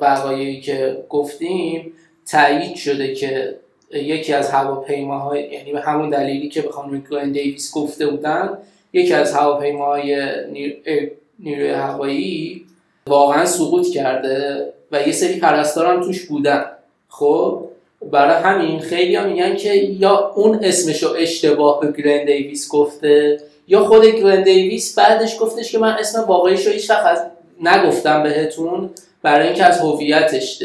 وقایعی 0.01 0.62
که 0.62 1.03
گفتیم 1.10 1.94
تایید 2.32 2.75
شده 2.75 3.13
که 3.15 3.56
یکی 3.94 4.34
از 4.34 4.50
هواپیماهای 4.51 5.53
یعنی 5.53 5.72
به 5.72 5.82
همون 5.82 6.10
دلیلی 6.10 6.50
که 6.50 6.62
به 6.62 6.70
خانم 6.70 7.00
گلن 7.12 7.32
دیویس 7.32 7.74
گفته 7.74 8.08
بودن 8.08 8.58
یکی 8.94 9.13
از 9.13 9.34
هواپیماهای 9.34 10.15
نیر- 10.51 10.82
اه، 10.86 11.08
نیروی 11.39 11.70
هوایی 11.70 12.65
واقعا 13.08 13.46
سقوط 13.46 13.88
کرده 13.88 14.74
و 14.94 15.08
یه 15.08 15.12
سری 15.12 15.40
پرستار 15.40 15.86
هم 15.86 16.02
توش 16.02 16.26
بودن 16.26 16.66
خب 17.10 17.64
برای 18.12 18.44
همین 18.44 18.80
خیلی 18.80 19.16
هم 19.16 19.28
میگن 19.30 19.56
که 19.56 19.74
یا 19.74 20.32
اون 20.36 20.60
اسمشو 20.64 21.14
اشتباه 21.18 21.80
به 21.80 21.88
گلن 21.92 22.26
دیویس 22.26 22.70
گفته 22.70 23.40
یا 23.68 23.84
خود 23.86 24.06
گلن 24.06 24.44
دیویس 24.44 25.00
بعدش 25.00 25.38
گفتش 25.42 25.72
که 25.72 25.78
من 25.80 25.96
اسم 26.00 26.24
واقعیشو 26.24 26.70
هیچ 26.70 26.90
وقت 26.90 27.06
از- 27.06 27.26
نگفتم 27.62 28.24
بهتون 28.24 28.90
برای 29.22 29.48
اینکه 29.48 29.64
از 29.64 29.80
هویتش 29.80 30.64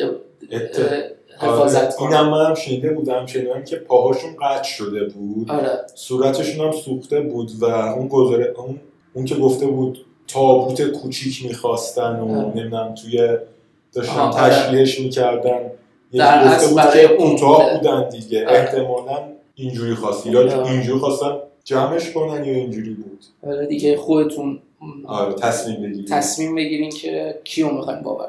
اه، 0.50 0.60
حفاظت 1.38 1.82
آره. 1.84 1.92
کنم 1.92 2.08
اینم 2.12 2.30
منم 2.30 2.54
شنیده 2.54 2.90
بودم 2.90 3.26
شنیدم 3.26 3.64
که 3.64 3.76
پاهاشون 3.76 4.36
قطع 4.42 4.62
شده 4.62 5.04
بود 5.04 5.50
آره 5.50 5.70
صورتشون 5.94 6.66
هم 6.66 6.72
سوخته 6.72 7.20
بود 7.20 7.50
و 7.60 7.64
اون 7.64 8.08
گذاره 8.08 8.54
اون, 8.56 8.80
اون 9.14 9.24
که 9.24 9.34
گفته 9.34 9.66
بود 9.66 10.04
تابوت 10.28 10.82
کوچیک 10.82 11.44
می‌خواستن 11.44 12.16
و 12.20 12.38
آره. 12.38 12.56
نمی‌دونم 12.56 12.94
توی 12.94 13.28
داشتن 13.92 14.18
آره. 14.18 14.50
تشریحش 14.50 15.00
می‌کردن 15.00 15.60
در 16.12 16.38
اصل 16.38 16.74
برای 16.74 17.08
که 17.08 17.14
اون. 17.14 17.36
بودن 17.36 18.08
دیگه 18.08 18.46
آره. 18.46 18.58
احتمالا 18.58 19.18
اینجوری 19.54 19.94
خواست 19.94 20.26
یا 20.26 20.40
آره. 20.40 20.70
اینجوری 20.70 20.98
خواستن 20.98 21.36
جمعش 21.64 22.12
کنن 22.12 22.44
یا 22.44 22.54
اینجوری 22.54 22.90
بود 22.90 23.24
آره 23.46 23.66
دیگه 23.66 23.96
خودتون 23.96 24.58
آره 25.06 25.34
تصمیم 25.34 25.82
بگیرید 25.82 26.08
تصمیم 26.08 26.54
بگیرین 26.54 26.90
که 26.90 27.40
کیو 27.44 27.68
می‌خواین 27.68 28.02
باور. 28.02 28.28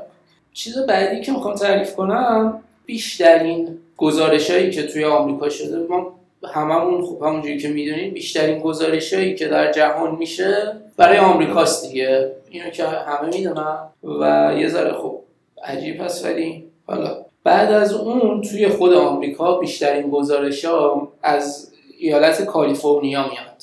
چیز 0.53 0.77
بعدی 0.77 1.21
که 1.21 1.31
می‌خوام 1.31 1.55
تعریف 1.55 1.95
کنم 1.95 2.63
بیشترین 2.85 3.77
گزارش 3.97 4.51
هایی 4.51 4.71
که 4.71 4.83
توی 4.83 5.05
آمریکا 5.05 5.49
شده 5.49 5.87
ما 5.89 6.13
هممون 6.53 7.05
خب 7.05 7.23
همونجوری 7.23 7.57
که 7.57 7.67
می‌دونیم 7.67 8.13
بیشترین 8.13 8.59
گزارش 8.59 9.13
هایی 9.13 9.35
که 9.35 9.47
در 9.47 9.71
جهان 9.71 10.15
میشه 10.15 10.75
برای 10.97 11.17
آمریکاست 11.17 11.87
دیگه 11.87 12.31
اینو 12.49 12.69
که 12.69 12.83
همه 12.83 13.37
می‌دونن 13.37 13.77
و 14.03 14.53
یه 14.59 14.69
ذره 14.69 14.93
خب 14.93 15.19
عجیب 15.63 16.01
هست 16.01 16.25
ولی 16.25 16.63
حالا. 16.85 17.17
بعد 17.43 17.71
از 17.71 17.93
اون 17.93 18.41
توی 18.41 18.67
خود 18.67 18.93
آمریکا 18.93 19.57
بیشترین 19.57 20.09
گزارش 20.09 20.65
ها 20.65 21.11
از 21.23 21.71
ایالت 21.99 22.45
کالیفرنیا 22.45 23.25
میاد. 23.29 23.59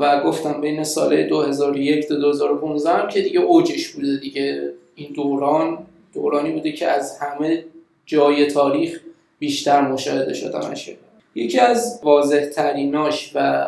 و 0.00 0.22
گفتم 0.22 0.60
بین 0.60 0.84
سال 0.84 1.22
2001 1.22 2.08
تا 2.08 2.14
2015 2.14 2.90
هم 2.90 3.08
که 3.08 3.20
دیگه 3.20 3.40
اوجش 3.40 3.88
بوده 3.88 4.16
دیگه. 4.16 4.70
این 4.94 5.12
دوران 5.12 5.78
دورانی 6.14 6.50
بوده 6.50 6.72
که 6.72 6.86
از 6.86 7.18
همه 7.18 7.64
جای 8.06 8.46
تاریخ 8.46 9.00
بیشتر 9.38 9.80
مشاهده 9.80 10.34
شدنشه. 10.34 10.96
یکی 11.34 11.58
از 11.58 12.00
واضح 12.02 12.46
تریناش 12.46 13.32
و 13.34 13.66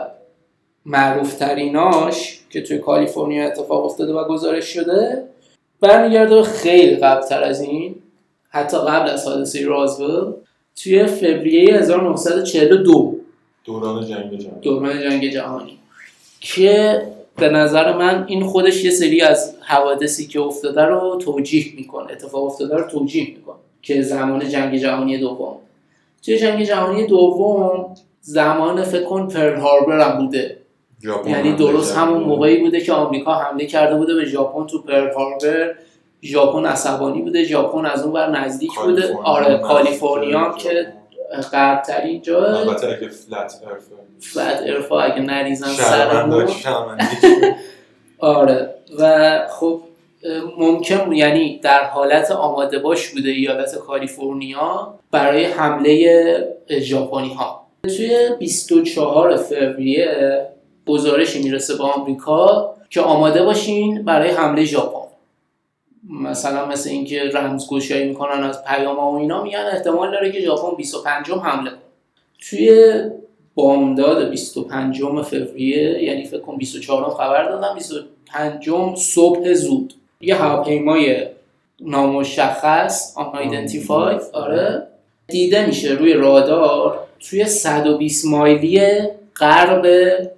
معروف 0.87 1.35
تریناش 1.35 2.41
که 2.51 2.63
توی 2.63 2.79
کالیفرنیا 2.79 3.47
اتفاق 3.47 3.85
افتاده 3.85 4.13
و 4.13 4.29
گزارش 4.29 4.65
شده 4.65 5.23
برمیگرده 5.81 6.43
خیلی 6.43 6.97
قبلتر 6.97 7.43
از 7.43 7.61
این 7.61 7.95
حتی 8.49 8.77
قبل 8.79 9.09
از 9.09 9.27
حادثه 9.27 9.65
رازول 9.67 10.33
توی 10.77 11.07
فوریه 11.07 11.75
1942 11.75 13.17
دوران 13.65 14.07
جنگ 14.07 14.39
جهانی. 14.39 14.61
دوران 14.63 15.01
جنگ 15.01 15.29
جهانی. 15.29 15.79
که 16.41 17.03
به 17.37 17.49
نظر 17.49 17.97
من 17.97 18.25
این 18.29 18.45
خودش 18.45 18.85
یه 18.85 18.91
سری 18.91 19.21
از 19.21 19.55
حوادثی 19.61 20.27
که 20.27 20.41
افتاده 20.41 20.83
رو 20.83 21.19
توجیه 21.25 21.65
می‌کنه 21.77 22.13
اتفاق 22.13 22.45
افتاده 22.45 22.77
رو 22.77 22.91
توجیه 22.91 23.27
می‌کنه 23.37 23.57
که 23.83 24.03
زمان 24.03 24.49
جنگ 24.49 24.77
جهانی 24.77 25.19
دوم. 25.19 25.57
توی 26.23 26.39
جنگ 26.39 26.65
جهانی 26.65 27.07
دوم 27.07 27.95
زمان 28.21 28.83
فکر 28.83 29.05
کن 29.05 29.29
پرل 29.29 29.61
هاربر 29.61 30.01
هم 30.01 30.25
بوده. 30.25 30.57
یعنی 31.27 31.53
درست. 31.53 31.97
همون 31.97 32.23
موقعی 32.23 32.57
بوده 32.57 32.81
که 32.81 32.93
آمریکا 32.93 33.35
حمله 33.35 33.67
کرده 33.67 33.97
بوده 33.97 34.15
به 34.15 34.25
ژاپن 34.25 34.67
تو 34.67 34.83
پرل 34.83 35.13
هاربر. 35.13 35.75
ژاپن 36.23 36.67
عصبانی 36.67 37.23
بوده. 37.23 37.45
ژاپن 37.45 37.87
از 37.87 38.03
اون 38.03 38.13
ور 38.13 38.31
نزدیک 38.31 38.79
بوده. 38.85 39.17
آره 39.25 39.59
کالیفرنیا. 39.59 40.55
که 40.59 40.87
غربترین 41.53 42.23
جا. 42.23 42.45
البته 42.45 42.87
اگه 42.87 43.09
فلت 43.09 43.63
ارفه 43.67 43.93
فلت 44.21 44.63
ارفا 44.67 45.01
اگه 45.01 45.21
نریزن 45.21 45.67
سرمون. 45.67 46.49
آره. 48.19 48.75
و 48.99 49.41
خب 49.51 49.81
ممکن 50.59 51.13
یعنی 51.13 51.61
در 51.63 51.85
حالت 51.85 52.31
آماده 52.31 52.79
باش 52.79 53.09
بوده 53.09 53.31
ایالت 53.31 53.79
کالیفرنیا 53.79 54.95
برای 55.11 55.45
حمله 55.45 56.49
ژاپنی 56.81 57.35
ها 57.35 57.67
توی 57.83 58.31
24 58.39 59.37
فوریه 59.37 60.47
گزارشی 60.87 61.43
می‌رسه 61.43 61.77
به 61.77 61.85
آمریکا 61.85 62.75
که 62.91 63.01
آماده 63.01 63.43
باشین 63.43 64.05
برای 64.05 64.31
حمله 64.31 64.65
ژاپن. 64.65 65.07
مثلا 66.11 66.67
مثل 66.67 66.91
اینکه 66.91 67.23
رمزگشایی 67.35 68.09
می‌کنن 68.09 68.43
از 68.43 68.65
پیام 68.65 68.99
و 68.99 69.15
اینا 69.15 69.43
میگن 69.43 69.65
احتمال 69.73 70.11
داره 70.11 70.33
که 70.33 70.41
ژاپن 70.41 70.77
25 70.77 71.31
حمله 71.31 71.71
کنه. 71.71 71.79
توی 72.51 72.95
بامداد 73.55 74.31
25 74.31 75.03
فوریه 75.03 76.03
یعنی 76.03 76.25
فکر 76.25 76.41
کنم 76.41 76.57
24 76.57 77.11
خبر 77.11 77.49
دادم 77.49 77.75
25 77.75 78.97
صبح 78.99 79.55
زود. 79.55 79.95
یه 80.21 80.35
هواپیمای 80.35 81.27
نامشخص 81.81 83.17
آن 83.17 83.39
ایدنتیفاید 83.39 84.21
آره 84.33 84.87
دیده 85.29 85.67
میشه 85.67 85.93
روی 85.93 86.13
رادار 86.13 86.99
توی 87.21 87.45
120 87.45 88.27
مایلی 88.27 88.81
غرب 89.41 89.87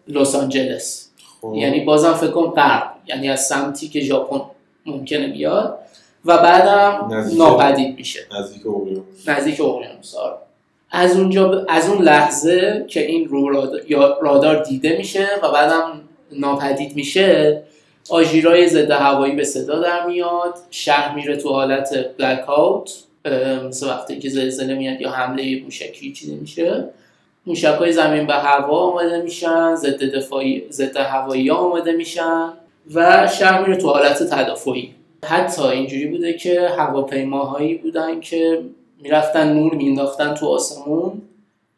لس 0.09 0.35
آنجلس 0.35 1.11
خب. 1.41 1.55
یعنی 1.55 1.81
بازم 1.81 2.13
فکر 2.15 2.31
کنم 2.31 2.51
غرب 2.51 2.91
یعنی 3.07 3.29
از 3.31 3.47
سمتی 3.47 3.89
که 3.89 4.01
ژاپن 4.01 4.41
ممکنه 4.87 5.29
بیاد 5.29 5.79
و 6.25 6.39
بعدم 6.39 7.09
نزدیک. 7.15 7.39
ناپدید 7.39 7.97
میشه 7.97 8.21
نزدیک 8.41 8.67
اقیانوس 8.67 9.29
نزدیک 9.29 9.61
اقیانوس 9.61 10.15
آره. 10.15 10.37
از 10.91 11.17
اونجا 11.17 11.49
ب- 11.49 11.65
از 11.69 11.89
اون 11.89 12.03
لحظه 12.03 12.85
که 12.89 13.07
این 13.07 13.29
رو 13.29 13.49
رادار, 13.49 13.81
یا 13.91 14.19
رادار 14.23 14.65
دیده 14.65 14.97
میشه 14.97 15.27
و 15.43 15.53
بعدم 15.53 16.01
ناپدید 16.33 16.97
میشه 16.97 17.63
آژیرای 18.11 18.69
ضد 18.69 18.91
هوایی 18.91 19.35
به 19.35 19.45
صدا 19.45 19.79
در 19.81 20.07
میاد 20.07 20.55
شهر 20.71 21.15
میره 21.15 21.37
تو 21.37 21.49
حالت 21.49 21.89
بلک 22.19 22.49
آوت 22.49 22.91
مثل 23.69 23.89
وقتی 23.89 24.19
که 24.19 24.29
زلزله 24.29 24.75
میاد 24.75 25.01
یا 25.01 25.11
حمله 25.11 25.63
موشکی 25.63 26.13
چیزی 26.13 26.35
میشه 26.35 26.85
موشک 27.49 27.77
های 27.79 27.93
زمین 27.93 28.27
به 28.27 28.35
هوا 28.35 28.79
آماده 28.79 29.23
میشن 29.23 29.75
ضد 29.75 30.05
دفاعی 30.05 30.67
ضد 30.71 30.97
هوایی 30.97 31.51
آماده 31.51 31.93
میشن 31.93 32.53
و 32.95 33.27
شهر 33.27 33.67
میره 33.67 33.77
تو 33.77 33.89
حالت 33.89 34.23
تدافعی. 34.23 34.95
حتی 35.25 35.63
اینجوری 35.63 36.07
بوده 36.07 36.33
که 36.33 36.69
هواپیماهایی 36.79 37.75
بودن 37.75 38.21
که 38.21 38.63
می‌رفتن 39.03 39.53
نور 39.53 39.75
مینداختن 39.75 40.35
تو 40.35 40.47
آسمون 40.47 41.23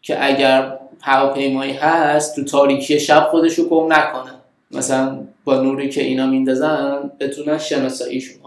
که 0.03 0.27
اگر 0.27 0.79
هواپیمایی 1.01 1.73
هست 1.73 2.37
تو 2.37 2.45
تاریکی 2.45 3.01
شب 3.01 3.29
خودشو 3.31 3.69
گم 3.69 3.93
نکنه 3.93 4.31
مثلا 4.71 5.19
با 5.45 5.61
نوری 5.61 5.89
که 5.89 6.03
اینا 6.03 6.27
میندازن 6.27 7.11
بتونن 7.21 7.59
شناساییشون 7.59 8.40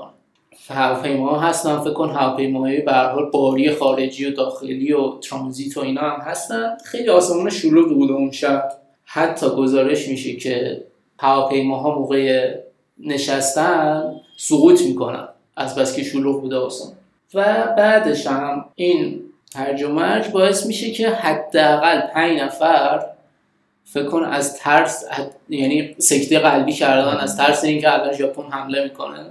هواپیما 0.69 1.39
هستن 1.39 1.79
فکر 1.79 1.93
کن 1.93 2.09
هواپیماهای 2.09 2.81
به 2.81 2.93
حال 2.93 3.29
باری 3.29 3.71
خارجی 3.71 4.25
و 4.25 4.31
داخلی 4.31 4.93
و 4.93 5.17
ترانزیت 5.17 5.77
و 5.77 5.79
اینا 5.79 6.01
هم 6.01 6.21
هستن. 6.21 6.77
خیلی 6.85 7.09
آسمون 7.09 7.49
شلوغ 7.49 7.93
بود 7.93 8.11
اون 8.11 8.31
شب. 8.31 8.69
حتی 9.05 9.49
گزارش 9.49 10.07
میشه 10.07 10.35
که 10.35 10.83
هواپیماها 11.19 11.99
موقع 11.99 12.53
نشستن 12.99 14.15
سقوط 14.37 14.81
می‌کنن. 14.81 15.27
از 15.57 15.75
بس 15.75 15.95
که 15.95 16.03
شلوغ 16.03 16.41
بوده 16.41 16.55
آسمون. 16.55 16.93
و 17.33 17.67
بعدش 17.77 18.27
هم 18.27 18.65
این 18.75 19.21
مرج 19.89 20.31
باعث 20.31 20.65
میشه 20.65 20.91
که 20.91 21.09
حداقل 21.09 21.99
پنج 21.99 22.39
نفر 22.39 23.05
فکر 23.85 24.05
کن 24.05 24.23
از 24.23 24.59
ترس 24.59 25.05
یعنی 25.49 25.95
سکته 25.97 26.39
قلبی 26.39 26.73
کردن 26.73 27.17
از 27.17 27.37
ترس 27.37 27.63
اینکه 27.63 27.93
الان 27.93 28.13
ژاپن 28.13 28.43
حمله 28.51 28.83
می‌کنه. 28.83 29.25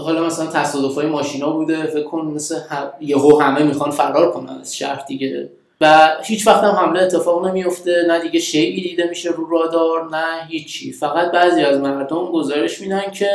حالا 0.00 0.24
مثلا 0.24 0.46
تصادف 0.46 0.94
های 0.94 1.06
ماشینا 1.06 1.50
بوده 1.50 1.86
فکر 1.86 2.02
کن 2.02 2.20
مثل 2.20 2.58
یهو 3.00 3.40
همه 3.40 3.62
می‌خوان 3.62 3.90
فرار 3.90 4.32
کنن 4.32 4.58
از 4.60 4.76
شهر 4.76 5.04
دیگه. 5.08 5.48
و 5.80 6.16
هیچ 6.24 6.46
وقت 6.46 6.64
هم 6.64 6.70
حمله 6.70 7.02
اتفاق 7.02 7.46
نمیفته 7.46 8.04
نه 8.08 8.22
دیگه 8.22 8.40
شیعی 8.40 8.82
دیده 8.82 9.08
میشه 9.08 9.30
رو 9.30 9.50
رادار 9.50 10.08
نه 10.10 10.46
هیچی. 10.48 10.92
فقط 10.92 11.32
بعضی 11.32 11.62
از 11.62 11.80
مردم 11.80 12.24
گزارش 12.24 12.80
میدن 12.80 13.10
که 13.10 13.28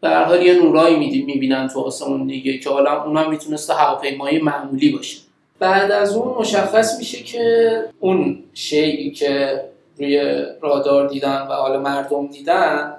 به 0.00 0.16
حال 0.16 0.42
یه 0.42 0.54
نورایی 0.54 1.24
می‌بینن 1.24 1.68
تو 1.68 1.80
آسمون 1.80 2.26
دیگه 2.26 2.58
که 2.58 2.70
حالا 2.70 3.04
اونم 3.04 3.30
می‌تونسته 3.30 3.74
هواپیمای 3.74 4.42
معمولی 4.42 4.92
باشه. 4.92 5.18
بعد 5.58 5.90
از 5.90 6.16
اون 6.16 6.38
مشخص 6.38 6.98
میشه 6.98 7.22
که 7.22 7.84
اون 8.00 8.38
شیعی 8.54 9.10
که 9.10 9.64
روی 9.98 10.44
رادار 10.60 11.08
دیدن 11.08 11.46
و 11.50 11.52
حالا 11.52 11.80
مردم 11.80 12.26
دیدن 12.26 12.92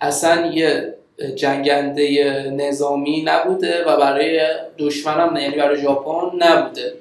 اصلا 0.00 0.46
یه 0.46 0.94
جنگنده 1.36 2.32
نظامی 2.56 3.22
نبوده 3.26 3.84
و 3.84 3.96
برای 3.96 4.40
دشمنم 4.78 5.36
یعنی 5.36 5.56
برای 5.56 5.82
ژاپن 5.82 6.36
نبوده. 6.38 6.92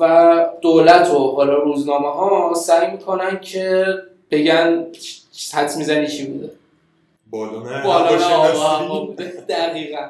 و 0.00 0.46
دولت 0.60 1.10
و 1.10 1.18
حالا 1.18 1.54
روزنامه 1.54 2.08
ها 2.08 2.54
سعی 2.54 2.90
می‌کنن 2.90 3.40
که 3.40 3.86
بگن 4.30 4.86
حدس 5.54 5.76
می‌زنی 5.76 6.06
چی 6.06 6.26
بوده. 6.26 6.50
بالون 7.30 7.82
بالون 7.82 9.06
بوده. 9.06 9.32
دقیقا. 9.48 10.08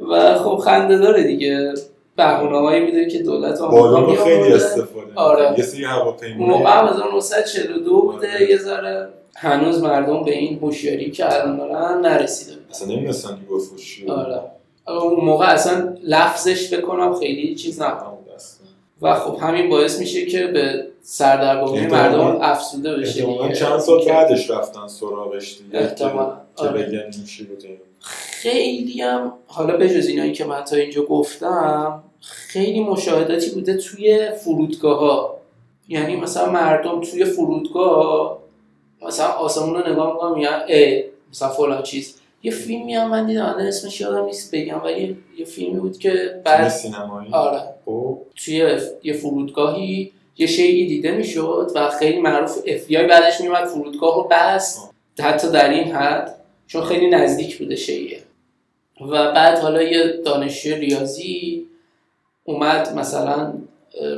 و 0.00 0.34
خب 0.34 0.56
خنده 0.56 0.98
داره 0.98 1.22
دیگه. 1.22 1.74
بهونه 2.16 2.58
هایی 2.58 2.86
بوده 2.86 3.06
که 3.06 3.18
دولت 3.18 3.60
بالون 3.60 4.16
خیلی 4.16 4.52
استفاده 4.52 5.12
آره. 5.14 5.54
یه 5.58 5.64
سری 5.64 5.84
هواپیما 5.84 6.46
موقع 6.46 6.90
1942 6.90 8.02
بوده 8.02 8.50
یه 8.50 8.58
ذره. 8.58 9.08
هنوز 9.36 9.82
مردم 9.82 10.24
به 10.24 10.38
این 10.38 10.58
هوشیاری 10.58 11.10
که 11.10 11.34
الان 11.34 11.56
دارن 11.56 12.00
نرسیده. 12.00 12.56
اصلا 12.70 12.88
نمی‌دونستن 12.88 13.38
گفت 13.50 13.72
آره. 14.08 14.40
اون 14.88 15.24
موقع 15.24 15.46
اصلا 15.46 15.94
لفظش 16.02 16.74
بکنم 16.74 17.14
خیلی 17.14 17.54
چیز 17.54 17.82
نبود. 17.82 18.16
و 19.02 19.14
خب 19.14 19.38
همین 19.40 19.70
باعث 19.70 19.98
میشه 19.98 20.26
که 20.26 20.46
به 20.46 20.86
سردرگمی 21.02 21.86
مردم 21.86 22.38
افسوده 22.40 22.96
بشه 22.96 23.26
چند 23.54 23.78
سال 23.78 24.04
بعدش 24.04 24.50
رفتن 24.50 24.88
سراغش 24.88 25.58
دیگه. 25.58 25.94
که 25.98 26.04
آره. 26.56 26.86
بگن 26.86 27.10
خیلی 28.00 29.02
هم 29.02 29.32
حالا 29.46 29.76
به 29.76 29.88
جز 29.88 30.06
اینایی 30.06 30.32
که 30.32 30.44
من 30.44 30.64
تا 30.64 30.76
اینجا 30.76 31.02
گفتم 31.02 32.02
خیلی 32.20 32.80
مشاهداتی 32.80 33.50
بوده 33.50 33.76
توی 33.76 34.30
فرودگاه 34.44 34.98
ها 34.98 35.36
یعنی 35.88 36.16
مثلا 36.16 36.52
مردم 36.52 37.00
توی 37.00 37.24
فرودگاه 37.24 38.38
مثلا 39.02 39.26
آسمون 39.26 39.74
رو 39.74 39.92
نگاه 39.92 40.12
می‌کنم 40.12 40.34
میگن 40.34 40.62
ای 40.68 41.04
مثلا 41.30 41.48
فلان 41.48 41.82
چیز. 41.82 42.14
یه 42.42 42.52
فیلمی 42.52 42.94
هم 42.94 43.10
من 43.10 43.26
دیدم 43.26 43.56
اسمش 43.58 44.00
یادم 44.00 44.24
نیست 44.24 44.54
بگم 44.54 44.82
ولی 44.84 45.16
یه 45.38 45.44
فیلمی 45.44 45.80
بود 45.80 45.98
که 45.98 46.40
بعد 46.44 46.68
سینمایی؟ 46.68 47.32
آره. 47.32 47.60
او. 47.84 48.26
توی 48.36 48.78
یه 49.02 49.12
فرودگاهی 49.12 50.12
یه 50.36 50.46
شیعی 50.46 50.86
دیده 50.86 51.10
می‌شد 51.12 51.72
و 51.74 51.90
خیلی 51.90 52.20
معروف 52.20 52.58
اف 52.66 52.90
بعدش 52.90 53.40
میومد 53.40 53.64
فرودگاه 53.64 54.16
رو 54.16 54.28
بس 54.30 54.88
حتی 55.20 55.50
در 55.50 55.70
این 55.70 55.92
حد 55.92 56.36
چون 56.66 56.84
خیلی 56.84 57.10
نزدیک 57.10 57.58
بوده 57.58 57.76
شیعه. 57.76 58.20
و 59.00 59.32
بعد 59.32 59.58
حالا 59.58 59.82
یه 59.82 60.06
دانشجو 60.24 60.74
ریاضی 60.74 61.66
اومد 62.44 62.94
مثلا 62.94 63.54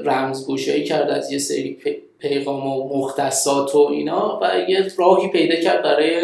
رمزگشایی 0.04 0.84
کرد 0.84 1.10
از 1.10 1.32
یه 1.32 1.38
سری 1.38 1.74
پیغام 2.18 2.66
و 2.66 2.98
مختصات 2.98 3.74
و 3.74 3.78
اینا 3.78 4.40
و 4.42 4.70
یه 4.70 4.92
راهی 4.98 5.28
پیدا 5.28 5.56
کرد 5.56 5.82
برای. 5.82 6.20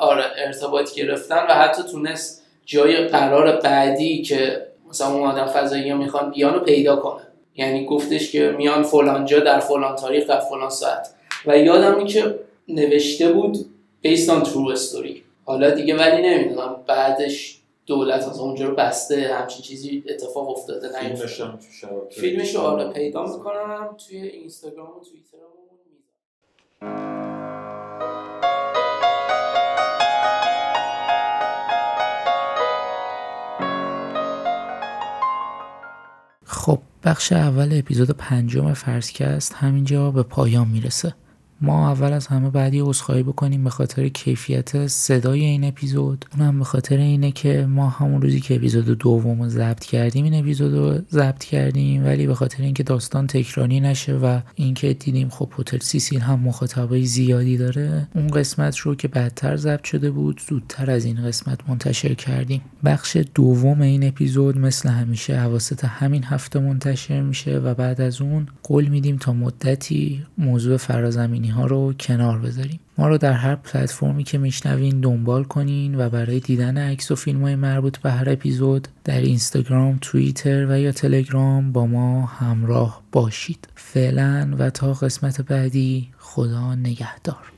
آره 0.00 0.24
ارتباط 0.46 0.94
گرفتن 0.94 1.46
و 1.48 1.54
حتی 1.54 1.82
تونست 1.82 2.42
جای 2.66 2.96
قرار 2.96 3.56
بعدی 3.56 4.22
که 4.22 4.66
مثلا 4.88 5.08
اون 5.14 5.22
آدم 5.22 5.46
فضایی 5.46 5.90
ها 5.90 5.96
می‌خوان 5.96 6.30
بیان 6.30 6.54
رو 6.54 6.60
پیدا 6.60 6.96
کنه. 6.96 7.22
یعنی 7.56 7.84
گفتش 7.84 8.32
که 8.32 8.54
میان 8.58 8.82
فلان 8.82 9.24
جا 9.24 9.40
در 9.40 9.60
فلان 9.60 9.96
تاریخ 9.96 10.26
در 10.26 10.40
فلان 10.40 10.70
ساعت. 10.70 11.08
و 11.46 11.58
یادم 11.58 12.04
که 12.04 12.34
نوشته 12.68 13.32
بود 13.32 13.56
based 14.04 14.28
on 14.28 14.44
true 14.44 14.76
story. 14.76 15.16
حالا 15.44 15.70
دیگه 15.70 15.96
ولی 15.96 16.22
نمی‌دونم 16.22 16.76
بعدش 16.86 17.58
دولت 17.86 18.28
از 18.28 18.38
اونجا 18.38 18.68
رو 18.68 18.74
بسته 18.74 19.34
همچین 19.34 19.62
چیزی 19.62 20.04
اتفاق 20.08 20.50
افتاده 20.50 20.88
نه 20.88 21.16
فیلمش 22.10 22.54
رو 22.54 22.92
پیدا 22.92 23.26
می‌کنم 23.26 23.96
توی 24.08 24.18
اینستاگرام 24.18 24.88
و 24.88 25.00
توییتر 25.00 25.38
خب 36.44 36.78
بخش 37.04 37.32
اول 37.32 37.78
اپیزود 37.78 38.10
پنجم 38.10 38.72
فرسکست 38.72 39.54
همینجا 39.54 40.10
به 40.10 40.22
پایان 40.22 40.68
می‌رسه. 40.68 41.14
ما 41.60 41.90
اول 41.90 42.12
از 42.12 42.26
همه 42.26 42.50
بعدی 42.50 42.80
عذرخواهی 42.80 43.22
بکنیم 43.22 43.64
به 43.64 43.70
خاطر 43.70 44.08
کیفیت 44.08 44.86
صدای 44.86 45.44
این 45.44 45.64
اپیزود. 45.64 46.24
اونم 46.38 46.58
به 46.58 46.64
خاطر 46.64 46.96
اینه 46.96 47.32
که 47.32 47.66
ما 47.66 47.88
همون 47.88 48.22
روزی 48.22 48.40
که 48.40 48.54
اپیزود 48.54 48.84
دوم 48.84 49.42
رو 49.42 49.48
ضبط 49.48 49.84
کردیم 49.84 50.24
این 50.24 50.34
اپیزود 50.34 50.74
رو 50.74 50.98
ضبط 51.10 51.44
کردیم 51.44 52.04
ولی 52.04 52.26
به 52.26 52.34
خاطر 52.34 52.62
اینکه 52.62 52.82
داستان 52.82 53.26
تکراری 53.26 53.80
نشه 53.80 54.14
و 54.14 54.40
اینکه 54.54 54.94
دیدیم 54.94 55.28
خب 55.28 55.52
هتل 55.58 55.78
سیسیل 55.78 56.20
هم 56.20 56.40
مخاطبای 56.40 57.04
زیادی 57.04 57.56
داره 57.56 58.08
اون 58.14 58.26
قسمت 58.26 58.76
رو 58.76 58.94
که 58.94 59.08
بعدتر 59.08 59.56
ضبط 59.56 59.84
شده 59.84 60.10
بود 60.10 60.40
زودتر 60.48 60.90
از 60.90 61.04
این 61.04 61.26
قسمت 61.26 61.58
منتشر 61.68 62.14
کردیم. 62.14 62.60
بخش 62.84 63.16
دوم 63.34 63.80
این 63.80 64.08
اپیزود 64.08 64.58
مثل 64.58 64.88
همیشه 64.88 65.36
حواست 65.36 65.84
همین 65.84 66.24
هفته 66.24 66.58
منتشر 66.58 67.20
میشه 67.20 67.58
و 67.58 67.74
بعد 67.74 68.00
از 68.00 68.20
اون 68.20 68.46
قول 68.62 68.88
میدیم 68.88 69.16
تا 69.16 69.32
مدتی 69.32 70.22
موضوع 70.38 70.76
فرازمینی. 70.76 71.43
ها 71.48 71.66
رو 71.66 71.92
کنار 71.92 72.38
بذاریم. 72.38 72.80
ما 72.98 73.08
رو 73.08 73.18
در 73.18 73.32
هر 73.32 73.54
پلتفرمی 73.54 74.24
که 74.24 74.38
میشنوین 74.38 75.00
دنبال 75.00 75.44
کنین 75.44 76.00
و 76.00 76.08
برای 76.08 76.40
دیدن 76.40 76.78
عکس 76.78 77.10
و 77.10 77.14
فیلم 77.14 77.42
های 77.42 77.56
مربوط 77.56 77.98
به 77.98 78.10
هر 78.10 78.30
اپیزود 78.30 78.88
در 79.04 79.20
اینستاگرام، 79.20 79.98
توییتر 80.00 80.66
و 80.68 80.80
یا 80.80 80.92
تلگرام 80.92 81.72
با 81.72 81.86
ما 81.86 82.26
همراه 82.26 83.02
باشید. 83.12 83.68
فعلا 83.74 84.54
و 84.58 84.70
تا 84.70 84.92
قسمت 84.92 85.40
بعدی 85.40 86.08
خدا 86.18 86.74
نگهدار. 86.74 87.52